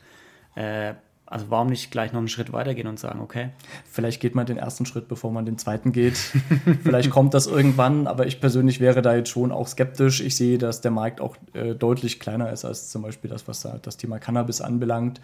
Äh, 0.55 0.95
Also 1.27 1.47
warum 1.49 1.69
nicht 1.69 1.91
gleich 1.91 2.13
noch 2.13 2.19
einen 2.19 2.29
Schritt 2.29 2.53
weitergehen 2.53 2.87
und 2.87 2.99
sagen, 2.99 3.21
okay. 3.21 3.49
Vielleicht 3.91 4.21
geht 4.21 4.35
man 4.35 4.45
den 4.45 4.59
ersten 4.59 4.85
Schritt, 4.85 5.09
bevor 5.09 5.33
man 5.33 5.47
den 5.47 5.57
zweiten 5.57 5.91
geht. 5.91 6.17
Vielleicht 6.83 7.11
kommt 7.11 7.33
das 7.33 7.47
irgendwann, 7.47 8.07
aber 8.07 8.27
ich 8.27 8.41
persönlich 8.41 8.79
wäre 8.79 9.01
da 9.01 9.15
jetzt 9.15 9.31
schon 9.31 9.51
auch 9.51 9.67
skeptisch. 9.67 10.21
Ich 10.21 10.37
sehe, 10.37 10.59
dass 10.59 10.83
der 10.83 10.91
Markt 10.91 11.21
auch 11.21 11.37
äh, 11.55 11.75
deutlich 11.75 12.21
kleiner 12.21 12.53
ist 12.53 12.65
als 12.65 12.91
zum 12.91 13.03
Beispiel 13.03 13.31
das, 13.31 13.49
was 13.49 13.63
da 13.63 13.79
das 13.81 13.97
Thema 13.97 14.19
Cannabis 14.19 14.61
anbelangt. 14.61 15.21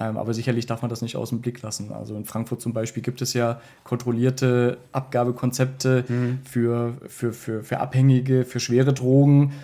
Ähm, 0.00 0.16
aber 0.16 0.32
sicherlich 0.34 0.66
darf 0.66 0.82
man 0.82 0.90
das 0.90 1.02
nicht 1.02 1.16
aus 1.16 1.30
dem 1.30 1.40
Blick 1.40 1.60
lassen. 1.62 1.92
Also 1.92 2.14
in 2.14 2.24
Frankfurt 2.24 2.60
zum 2.60 2.72
Beispiel 2.72 3.02
gibt 3.02 3.20
es 3.22 3.32
ja 3.32 3.60
kontrollierte 3.84 4.78
Abgabekonzepte 4.92 6.04
mhm. 6.06 6.38
für, 6.44 6.94
für, 7.08 7.32
für, 7.32 7.64
für 7.64 7.80
Abhängige, 7.80 8.44
für 8.44 8.60
schwere 8.60 8.92
Drogen. 8.92 9.54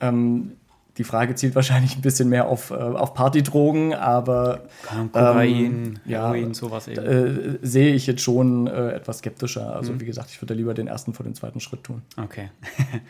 Ähm, 0.00 0.52
die 0.98 1.04
Frage 1.04 1.34
zielt 1.34 1.54
wahrscheinlich 1.54 1.96
ein 1.96 2.02
bisschen 2.02 2.28
mehr 2.28 2.46
auf, 2.48 2.70
äh, 2.70 2.74
auf 2.74 3.14
Partydrogen, 3.14 3.94
aber 3.94 4.62
Kokain, 4.82 5.10
ähm, 5.14 6.00
Heroin, 6.04 6.48
ja, 6.48 6.54
sowas 6.54 6.88
eben. 6.88 7.04
Äh, 7.04 7.58
sehe 7.66 7.94
ich 7.94 8.06
jetzt 8.06 8.20
schon 8.20 8.66
äh, 8.66 8.90
etwas 8.92 9.18
skeptischer. 9.18 9.74
Also 9.74 9.92
mhm. 9.92 10.00
wie 10.00 10.04
gesagt, 10.04 10.30
ich 10.30 10.42
würde 10.42 10.54
lieber 10.54 10.74
den 10.74 10.88
ersten 10.88 11.14
vor 11.14 11.24
den 11.24 11.34
zweiten 11.34 11.60
Schritt 11.60 11.84
tun. 11.84 12.02
Okay. 12.22 12.50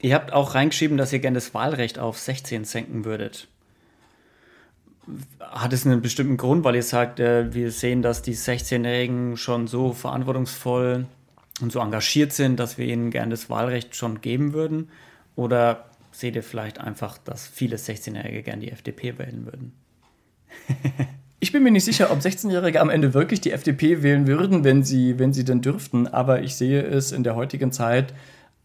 ihr 0.00 0.14
habt 0.14 0.32
auch 0.34 0.54
reingeschrieben, 0.54 0.98
dass 0.98 1.12
ihr 1.12 1.18
gerne 1.18 1.36
das 1.36 1.54
Wahlrecht 1.54 1.98
auf 1.98 2.18
16 2.18 2.64
senken 2.64 3.06
würdet. 3.06 3.48
Hat 5.40 5.72
es 5.72 5.86
einen 5.86 6.02
bestimmten 6.02 6.36
Grund, 6.36 6.64
weil 6.64 6.74
ihr 6.74 6.82
sagt, 6.82 7.20
äh, 7.20 7.54
wir 7.54 7.70
sehen, 7.70 8.02
dass 8.02 8.20
die 8.20 8.36
16-Jährigen 8.36 9.38
schon 9.38 9.66
so 9.66 9.92
verantwortungsvoll 9.92 11.06
und 11.62 11.72
so 11.72 11.80
engagiert 11.80 12.32
sind, 12.32 12.60
dass 12.60 12.76
wir 12.76 12.86
ihnen 12.86 13.10
gerne 13.10 13.30
das 13.30 13.48
Wahlrecht 13.48 13.96
schon 13.96 14.20
geben 14.20 14.52
würden? 14.52 14.90
Oder 15.36 15.86
seht 16.14 16.36
ihr 16.36 16.42
vielleicht 16.42 16.80
einfach, 16.80 17.18
dass 17.18 17.46
viele 17.46 17.76
16-Jährige 17.76 18.42
gerne 18.42 18.62
die 18.62 18.70
FDP 18.70 19.18
wählen 19.18 19.44
würden? 19.44 19.72
ich 21.40 21.52
bin 21.52 21.62
mir 21.62 21.72
nicht 21.72 21.84
sicher, 21.84 22.10
ob 22.10 22.20
16-Jährige 22.20 22.80
am 22.80 22.90
Ende 22.90 23.14
wirklich 23.14 23.40
die 23.40 23.50
FDP 23.50 24.02
wählen 24.02 24.26
würden, 24.26 24.64
wenn 24.64 24.84
sie, 24.84 25.18
wenn 25.18 25.32
sie 25.32 25.44
denn 25.44 25.60
dürften. 25.60 26.06
Aber 26.06 26.42
ich 26.42 26.54
sehe 26.54 26.82
es 26.82 27.12
in 27.12 27.24
der 27.24 27.34
heutigen 27.34 27.72
Zeit 27.72 28.14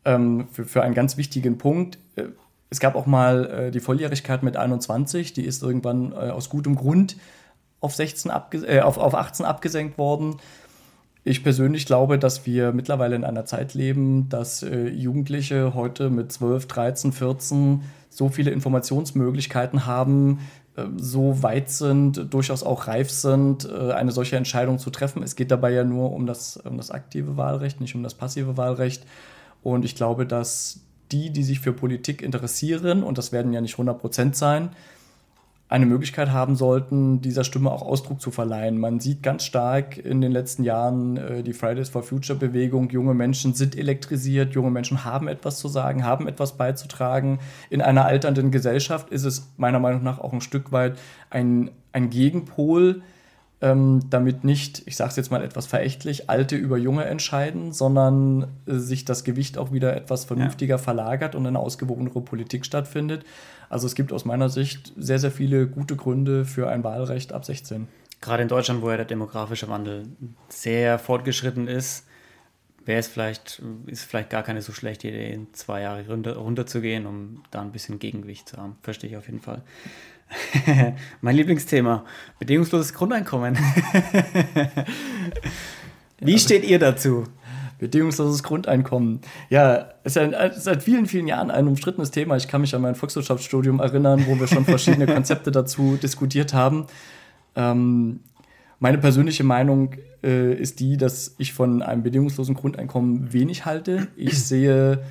ähm, 0.05 0.47
für, 0.51 0.65
für 0.65 0.83
einen 0.83 0.93
ganz 0.93 1.17
wichtigen 1.17 1.57
Punkt. 1.57 1.97
Äh, 2.15 2.25
es 2.69 2.79
gab 2.79 2.95
auch 2.95 3.07
mal 3.07 3.45
äh, 3.45 3.71
die 3.71 3.79
Volljährigkeit 3.79 4.43
mit 4.43 4.55
21, 4.55 5.33
die 5.33 5.43
ist 5.43 5.63
irgendwann 5.63 6.11
äh, 6.11 6.29
aus 6.29 6.49
gutem 6.49 6.75
Grund 6.75 7.17
auf, 7.79 7.95
16 7.95 8.31
äh, 8.67 8.81
auf, 8.81 8.97
auf 8.99 9.15
18 9.15 9.45
abgesenkt 9.45 9.97
worden. 9.97 10.37
Ich 11.29 11.43
persönlich 11.43 11.85
glaube, 11.85 12.17
dass 12.17 12.47
wir 12.47 12.71
mittlerweile 12.71 13.15
in 13.15 13.23
einer 13.23 13.45
Zeit 13.45 13.75
leben, 13.75 14.29
dass 14.29 14.63
äh, 14.63 14.87
Jugendliche 14.87 15.75
heute 15.75 16.09
mit 16.09 16.31
12, 16.31 16.65
13, 16.65 17.11
14 17.11 17.83
so 18.09 18.29
viele 18.29 18.49
Informationsmöglichkeiten 18.49 19.85
haben, 19.85 20.39
äh, 20.75 20.85
so 20.97 21.43
weit 21.43 21.69
sind, 21.69 22.33
durchaus 22.33 22.63
auch 22.63 22.87
reif 22.87 23.11
sind, 23.11 23.69
äh, 23.69 23.91
eine 23.91 24.11
solche 24.11 24.37
Entscheidung 24.37 24.79
zu 24.79 24.89
treffen. 24.89 25.21
Es 25.21 25.35
geht 25.35 25.51
dabei 25.51 25.71
ja 25.71 25.83
nur 25.83 26.13
um 26.13 26.25
das, 26.25 26.57
um 26.57 26.77
das 26.77 26.89
aktive 26.89 27.37
Wahlrecht, 27.37 27.79
nicht 27.79 27.93
um 27.93 28.01
das 28.01 28.15
passive 28.15 28.57
Wahlrecht. 28.57 29.03
Und 29.61 29.85
ich 29.85 29.95
glaube, 29.95 30.25
dass 30.25 30.79
die, 31.11 31.29
die 31.29 31.43
sich 31.43 31.59
für 31.59 31.73
Politik 31.73 32.23
interessieren, 32.23 33.03
und 33.03 33.19
das 33.19 33.31
werden 33.31 33.53
ja 33.53 33.61
nicht 33.61 33.73
100 33.73 33.99
Prozent 33.99 34.35
sein, 34.35 34.69
eine 35.69 35.85
Möglichkeit 35.85 36.31
haben 36.31 36.55
sollten, 36.55 37.21
dieser 37.21 37.43
Stimme 37.43 37.71
auch 37.71 37.83
Ausdruck 37.83 38.19
zu 38.19 38.31
verleihen. 38.31 38.79
Man 38.79 38.99
sieht 38.99 39.21
ganz 39.21 39.43
stark 39.43 39.97
in 39.97 40.19
den 40.19 40.31
letzten 40.31 40.63
Jahren 40.63 41.17
äh, 41.17 41.43
die 41.43 41.53
Fridays 41.53 41.89
for 41.89 42.01
Future 42.01 42.37
Bewegung. 42.37 42.89
Junge 42.89 43.13
Menschen 43.13 43.53
sind 43.53 43.77
elektrisiert, 43.77 44.55
junge 44.55 44.71
Menschen 44.71 45.05
haben 45.05 45.27
etwas 45.27 45.59
zu 45.59 45.67
sagen, 45.67 46.03
haben 46.03 46.27
etwas 46.27 46.57
beizutragen. 46.57 47.37
In 47.69 47.83
einer 47.83 48.05
alternden 48.05 48.49
Gesellschaft 48.49 49.11
ist 49.11 49.25
es 49.25 49.47
meiner 49.57 49.79
Meinung 49.79 50.01
nach 50.01 50.17
auch 50.17 50.33
ein 50.33 50.41
Stück 50.41 50.71
weit 50.71 50.97
ein, 51.29 51.69
ein 51.93 52.09
Gegenpol, 52.09 53.03
ähm, 53.61 54.01
damit 54.09 54.43
nicht, 54.43 54.83
ich 54.85 54.95
sage 54.95 55.09
es 55.09 55.15
jetzt 55.17 55.31
mal 55.31 55.43
etwas 55.43 55.67
verächtlich, 55.67 56.29
Alte 56.29 56.55
über 56.55 56.77
Junge 56.77 57.05
entscheiden, 57.05 57.73
sondern 57.73 58.47
äh, 58.65 58.75
sich 58.75 59.03
das 59.03 59.23
Gewicht 59.23 59.57
auch 59.57 59.73
wieder 59.73 59.95
etwas 59.95 60.25
vernünftiger 60.25 60.75
ja. 60.75 60.77
verlagert 60.77 61.35
und 61.35 61.45
eine 61.45 61.59
ausgewogenere 61.59 62.21
Politik 62.21 62.65
stattfindet. 62.65 63.25
Also 63.69 63.85
es 63.85 63.95
gibt 63.95 64.13
aus 64.13 64.23
meiner 64.23 64.49
Sicht 64.49 64.93
sehr, 64.97 65.19
sehr 65.19 65.31
viele 65.31 65.67
gute 65.67 65.95
Gründe 65.95 66.45
für 66.45 66.69
ein 66.69 66.83
Wahlrecht 66.83 67.33
ab 67.33 67.43
16. 67.43 67.87
Gerade 68.21 68.43
in 68.43 68.49
Deutschland, 68.49 68.81
wo 68.81 68.89
ja 68.89 68.97
der 68.97 69.05
demografische 69.05 69.67
Wandel 69.67 70.07
sehr 70.49 70.97
fortgeschritten 70.97 71.67
ist, 71.67 72.05
wäre 72.85 72.99
es 72.99 73.07
vielleicht, 73.07 73.61
ist 73.87 74.03
vielleicht 74.03 74.29
gar 74.29 74.43
keine 74.43 74.61
so 74.61 74.73
schlechte 74.73 75.09
Idee, 75.09 75.31
in 75.31 75.53
zwei 75.53 75.81
Jahre 75.81 76.07
runter, 76.07 76.35
runterzugehen, 76.37 77.05
um 77.05 77.43
da 77.51 77.61
ein 77.61 77.71
bisschen 77.71 77.99
Gegengewicht 77.99 78.49
zu 78.49 78.57
haben. 78.57 78.77
Verstehe 78.81 79.09
ich 79.09 79.17
auf 79.17 79.27
jeden 79.27 79.41
Fall. 79.41 79.61
mein 81.21 81.35
Lieblingsthema, 81.35 82.05
bedingungsloses 82.39 82.93
Grundeinkommen. 82.93 83.57
Wie 86.19 86.37
steht 86.37 86.63
ihr 86.63 86.79
dazu? 86.79 87.25
Bedingungsloses 87.79 88.43
Grundeinkommen. 88.43 89.21
Ja, 89.49 89.89
es 90.03 90.15
ist 90.15 90.31
ja 90.31 90.53
seit 90.53 90.83
vielen, 90.83 91.05
vielen 91.05 91.27
Jahren 91.27 91.49
ein 91.49 91.67
umstrittenes 91.67 92.11
Thema. 92.11 92.35
Ich 92.35 92.49
kann 92.49 92.61
mich 92.61 92.75
an 92.75 92.81
mein 92.81 92.95
Volkswirtschaftsstudium 92.95 93.79
erinnern, 93.79 94.25
wo 94.27 94.37
wir 94.37 94.47
schon 94.47 94.65
verschiedene 94.65 95.07
Konzepte 95.07 95.51
dazu 95.51 95.95
diskutiert 95.95 96.53
haben. 96.53 96.87
Ähm, 97.55 98.19
meine 98.79 98.97
persönliche 98.97 99.45
Meinung 99.45 99.95
äh, 100.23 100.53
ist 100.53 100.81
die, 100.81 100.97
dass 100.97 101.35
ich 101.37 101.53
von 101.53 101.81
einem 101.81 102.03
bedingungslosen 102.03 102.55
Grundeinkommen 102.55 103.31
wenig 103.31 103.65
halte. 103.65 104.07
Ich 104.17 104.43
sehe 104.45 105.01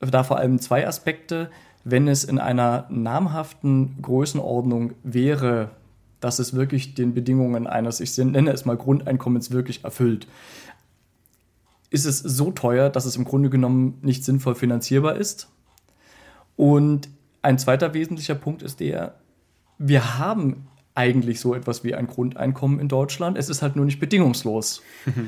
da 0.00 0.24
vor 0.24 0.38
allem 0.38 0.60
zwei 0.60 0.86
Aspekte 0.86 1.50
wenn 1.90 2.06
es 2.06 2.24
in 2.24 2.38
einer 2.38 2.86
namhaften 2.90 4.00
Größenordnung 4.02 4.92
wäre, 5.02 5.70
dass 6.20 6.38
es 6.38 6.54
wirklich 6.54 6.94
den 6.94 7.14
Bedingungen 7.14 7.66
eines, 7.66 8.00
ich 8.00 8.16
nenne 8.18 8.50
es 8.50 8.64
mal 8.64 8.76
Grundeinkommens, 8.76 9.50
wirklich 9.50 9.84
erfüllt, 9.84 10.26
ist 11.90 12.04
es 12.04 12.18
so 12.18 12.50
teuer, 12.50 12.90
dass 12.90 13.06
es 13.06 13.16
im 13.16 13.24
Grunde 13.24 13.48
genommen 13.48 13.98
nicht 14.02 14.24
sinnvoll 14.24 14.54
finanzierbar 14.54 15.16
ist. 15.16 15.48
Und 16.56 17.08
ein 17.40 17.58
zweiter 17.58 17.94
wesentlicher 17.94 18.34
Punkt 18.34 18.62
ist 18.62 18.80
der, 18.80 19.14
wir 19.78 20.18
haben 20.18 20.66
eigentlich 20.94 21.40
so 21.40 21.54
etwas 21.54 21.84
wie 21.84 21.94
ein 21.94 22.08
Grundeinkommen 22.08 22.80
in 22.80 22.88
Deutschland. 22.88 23.38
Es 23.38 23.48
ist 23.48 23.62
halt 23.62 23.76
nur 23.76 23.84
nicht 23.84 24.00
bedingungslos. 24.00 24.82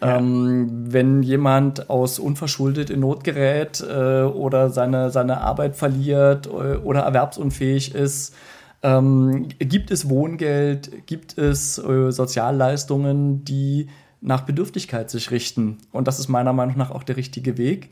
Ähm, 0.00 0.68
wenn 0.92 1.22
jemand 1.22 1.88
aus 1.88 2.18
unverschuldet 2.18 2.90
in 2.90 3.00
Not 3.00 3.24
gerät 3.24 3.80
äh, 3.80 4.22
oder 4.22 4.70
seine, 4.70 5.10
seine 5.10 5.40
Arbeit 5.40 5.76
verliert 5.76 6.46
äh, 6.46 6.76
oder 6.76 7.00
erwerbsunfähig 7.00 7.94
ist, 7.94 8.34
ähm, 8.82 9.48
gibt 9.58 9.90
es 9.90 10.10
Wohngeld, 10.10 11.06
gibt 11.06 11.38
es 11.38 11.78
äh, 11.78 12.10
Sozialleistungen, 12.10 13.44
die 13.44 13.88
nach 14.20 14.42
Bedürftigkeit 14.42 15.10
sich 15.10 15.30
richten. 15.30 15.78
Und 15.92 16.06
das 16.08 16.18
ist 16.18 16.28
meiner 16.28 16.52
Meinung 16.52 16.76
nach 16.76 16.90
auch 16.90 17.02
der 17.02 17.16
richtige 17.16 17.56
Weg. 17.56 17.90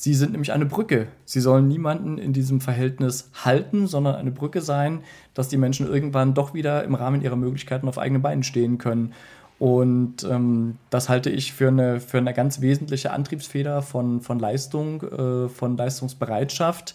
Sie 0.00 0.14
sind 0.14 0.30
nämlich 0.30 0.52
eine 0.52 0.66
Brücke. 0.66 1.08
Sie 1.24 1.40
sollen 1.40 1.66
niemanden 1.66 2.18
in 2.18 2.32
diesem 2.32 2.60
Verhältnis 2.60 3.32
halten, 3.44 3.88
sondern 3.88 4.14
eine 4.14 4.30
Brücke 4.30 4.60
sein, 4.60 5.00
dass 5.34 5.48
die 5.48 5.56
Menschen 5.56 5.88
irgendwann 5.88 6.34
doch 6.34 6.54
wieder 6.54 6.84
im 6.84 6.94
Rahmen 6.94 7.20
ihrer 7.20 7.34
Möglichkeiten 7.34 7.88
auf 7.88 7.98
eigenen 7.98 8.22
Beinen 8.22 8.44
stehen 8.44 8.78
können. 8.78 9.12
Und 9.58 10.22
ähm, 10.22 10.76
das 10.90 11.08
halte 11.08 11.30
ich 11.30 11.52
für 11.52 11.68
eine, 11.68 12.00
für 12.00 12.18
eine 12.18 12.32
ganz 12.32 12.60
wesentliche 12.60 13.10
Antriebsfeder 13.10 13.82
von, 13.82 14.20
von 14.20 14.38
Leistung, 14.38 15.02
äh, 15.02 15.48
von 15.48 15.76
Leistungsbereitschaft, 15.76 16.94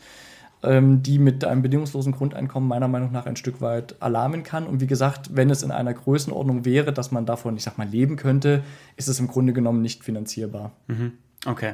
ähm, 0.63 1.03
die 1.03 1.19
mit 1.19 1.43
einem 1.43 1.61
bedingungslosen 1.61 2.13
Grundeinkommen 2.13 2.69
meiner 2.69 2.87
Meinung 2.87 3.11
nach 3.11 3.25
ein 3.25 3.35
Stück 3.35 3.59
weit 3.59 4.01
alarmen 4.01 4.43
kann. 4.43 4.65
Und 4.65 4.79
wie 4.79 4.87
gesagt, 4.87 5.35
wenn 5.35 5.49
es 5.49 5.61
in 5.61 5.71
einer 5.71 5.93
Größenordnung 5.93 6.63
wäre, 6.63 6.93
dass 6.93 7.11
man 7.11 7.25
davon, 7.25 7.57
ich 7.57 7.63
sag 7.63 7.77
mal, 7.77 7.87
leben 7.87 8.15
könnte, 8.15 8.63
ist 8.95 9.09
es 9.09 9.19
im 9.19 9.27
Grunde 9.27 9.51
genommen 9.51 9.81
nicht 9.81 10.05
finanzierbar. 10.05 10.71
Mhm. 10.87 11.13
Okay. 11.45 11.73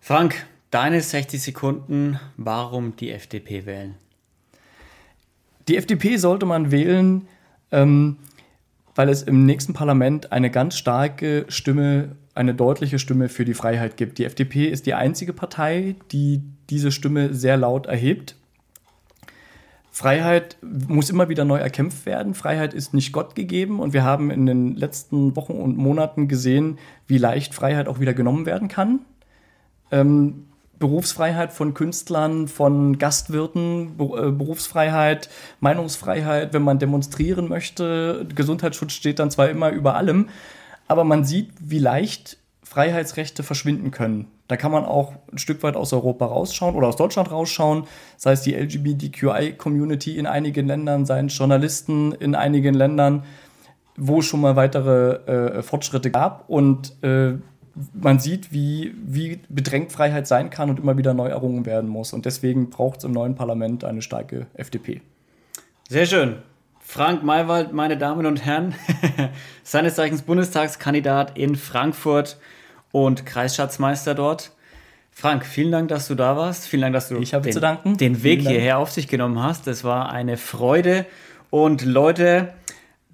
Frank, 0.00 0.46
deine 0.70 1.00
60 1.00 1.42
Sekunden, 1.42 2.20
warum 2.36 2.94
die 2.94 3.10
FDP 3.10 3.66
wählen? 3.66 3.94
Die 5.66 5.76
FDP 5.76 6.16
sollte 6.18 6.46
man 6.46 6.70
wählen. 6.70 7.26
Ähm, 7.72 8.16
weil 8.98 9.10
es 9.10 9.22
im 9.22 9.46
nächsten 9.46 9.74
Parlament 9.74 10.32
eine 10.32 10.50
ganz 10.50 10.76
starke 10.76 11.44
Stimme, 11.46 12.16
eine 12.34 12.52
deutliche 12.52 12.98
Stimme 12.98 13.28
für 13.28 13.44
die 13.44 13.54
Freiheit 13.54 13.96
gibt. 13.96 14.18
Die 14.18 14.24
FDP 14.24 14.66
ist 14.66 14.86
die 14.86 14.94
einzige 14.94 15.32
Partei, 15.32 15.94
die 16.10 16.42
diese 16.68 16.90
Stimme 16.90 17.32
sehr 17.32 17.56
laut 17.56 17.86
erhebt. 17.86 18.34
Freiheit 19.92 20.56
muss 20.62 21.10
immer 21.10 21.28
wieder 21.28 21.44
neu 21.44 21.58
erkämpft 21.58 22.06
werden. 22.06 22.34
Freiheit 22.34 22.74
ist 22.74 22.92
nicht 22.92 23.12
Gott 23.12 23.36
gegeben 23.36 23.78
und 23.78 23.92
wir 23.92 24.02
haben 24.02 24.32
in 24.32 24.46
den 24.46 24.74
letzten 24.74 25.36
Wochen 25.36 25.52
und 25.52 25.76
Monaten 25.76 26.26
gesehen, 26.26 26.80
wie 27.06 27.18
leicht 27.18 27.54
Freiheit 27.54 27.86
auch 27.86 28.00
wieder 28.00 28.14
genommen 28.14 28.46
werden 28.46 28.66
kann. 28.66 29.02
Ähm, 29.92 30.46
Berufsfreiheit 30.78 31.52
von 31.52 31.74
Künstlern, 31.74 32.48
von 32.48 32.98
Gastwirten, 32.98 33.96
äh, 33.98 34.30
Berufsfreiheit, 34.30 35.28
Meinungsfreiheit, 35.60 36.52
wenn 36.52 36.62
man 36.62 36.78
demonstrieren 36.78 37.48
möchte. 37.48 38.26
Gesundheitsschutz 38.34 38.92
steht 38.92 39.18
dann 39.18 39.30
zwar 39.30 39.48
immer 39.48 39.70
über 39.70 39.96
allem, 39.96 40.28
aber 40.86 41.04
man 41.04 41.24
sieht, 41.24 41.50
wie 41.60 41.78
leicht 41.78 42.38
Freiheitsrechte 42.62 43.42
verschwinden 43.42 43.90
können. 43.90 44.26
Da 44.46 44.56
kann 44.56 44.72
man 44.72 44.84
auch 44.84 45.14
ein 45.32 45.38
Stück 45.38 45.62
weit 45.62 45.76
aus 45.76 45.92
Europa 45.92 46.26
rausschauen 46.26 46.74
oder 46.74 46.88
aus 46.88 46.96
Deutschland 46.96 47.30
rausschauen, 47.30 47.84
sei 48.16 48.32
es 48.32 48.42
die 48.42 48.54
LGBTQI-Community 48.54 50.16
in 50.16 50.26
einigen 50.26 50.66
Ländern, 50.66 51.06
seien 51.06 51.26
es 51.26 51.36
Journalisten 51.36 52.12
in 52.12 52.34
einigen 52.34 52.74
Ländern. 52.74 53.24
wo 54.00 54.20
es 54.20 54.26
schon 54.26 54.40
mal 54.40 54.54
weitere 54.54 55.58
äh, 55.58 55.62
Fortschritte 55.62 56.12
gab 56.12 56.48
und 56.48 57.02
äh, 57.02 57.34
man 57.92 58.18
sieht, 58.18 58.52
wie, 58.52 58.94
wie 58.96 59.40
bedrängt 59.48 59.92
Freiheit 59.92 60.26
sein 60.26 60.50
kann 60.50 60.70
und 60.70 60.78
immer 60.78 60.96
wieder 60.96 61.14
neu 61.14 61.28
errungen 61.28 61.66
werden 61.66 61.88
muss. 61.88 62.12
Und 62.12 62.26
deswegen 62.26 62.70
braucht 62.70 62.98
es 62.98 63.04
im 63.04 63.12
neuen 63.12 63.34
Parlament 63.34 63.84
eine 63.84 64.02
starke 64.02 64.46
FDP. 64.54 65.00
Sehr 65.88 66.06
schön. 66.06 66.36
Frank 66.80 67.22
Maywald, 67.22 67.72
meine 67.72 67.98
Damen 67.98 68.24
und 68.24 68.44
Herren, 68.44 68.74
seines 69.62 69.94
Zeichens 69.94 70.22
Bundestagskandidat 70.22 71.36
in 71.36 71.56
Frankfurt 71.56 72.38
und 72.92 73.26
Kreisschatzmeister 73.26 74.14
dort. 74.14 74.52
Frank, 75.10 75.44
vielen 75.44 75.72
Dank, 75.72 75.88
dass 75.88 76.08
du 76.08 76.14
da 76.14 76.36
warst. 76.36 76.66
Vielen 76.66 76.82
Dank, 76.82 76.94
dass 76.94 77.08
du 77.08 77.16
den, 77.18 77.96
den, 77.96 78.22
Weg 78.22 78.40
hierher 78.40 78.78
auf 78.78 78.90
sich 78.90 79.08
genommen 79.08 79.42
hast. 79.42 79.66
Das 79.66 79.84
war 79.84 80.10
eine 80.10 80.36
Freude. 80.36 81.06
Und 81.50 81.84
Leute, 81.84 82.54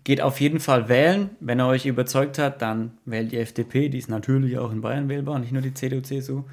geht 0.04 0.20
auf 0.20 0.40
jeden 0.40 0.60
Fall 0.60 0.88
wählen. 0.88 1.30
Wenn 1.40 1.58
er 1.58 1.66
euch 1.66 1.86
überzeugt 1.86 2.38
hat, 2.38 2.62
dann 2.62 2.92
wählt 3.04 3.32
die 3.32 3.38
FDP. 3.38 3.88
Die 3.88 3.98
ist 3.98 4.08
natürlich 4.08 4.58
auch 4.58 4.70
in 4.70 4.82
Bayern 4.82 5.08
wählbar, 5.08 5.38
nicht 5.38 5.52
nur 5.52 5.62
die 5.62 5.74
CDU, 5.74 6.00
CSU. 6.00 6.44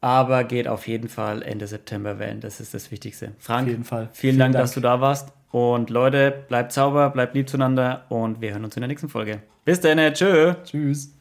Aber 0.00 0.44
geht 0.44 0.68
auf 0.68 0.86
jeden 0.86 1.08
Fall 1.08 1.42
Ende 1.42 1.66
September 1.66 2.18
wählen. 2.18 2.40
Das 2.40 2.60
ist 2.60 2.74
das 2.74 2.90
Wichtigste. 2.90 3.32
Frank, 3.38 3.68
vielen, 3.68 3.84
vielen, 3.84 4.08
vielen 4.12 4.38
Dank, 4.38 4.52
Dank, 4.52 4.62
dass 4.62 4.74
du 4.74 4.80
da 4.80 5.00
warst. 5.00 5.32
Und 5.50 5.88
Leute, 5.90 6.44
bleibt 6.48 6.72
sauber, 6.72 7.10
bleibt 7.10 7.34
lieb 7.34 7.48
zueinander 7.48 8.06
und 8.08 8.40
wir 8.40 8.52
hören 8.52 8.64
uns 8.64 8.76
in 8.76 8.80
der 8.80 8.88
nächsten 8.88 9.08
Folge. 9.08 9.40
Bis 9.64 9.80
dann, 9.80 9.98
tschö. 10.12 10.54
Tschüss. 10.64 11.12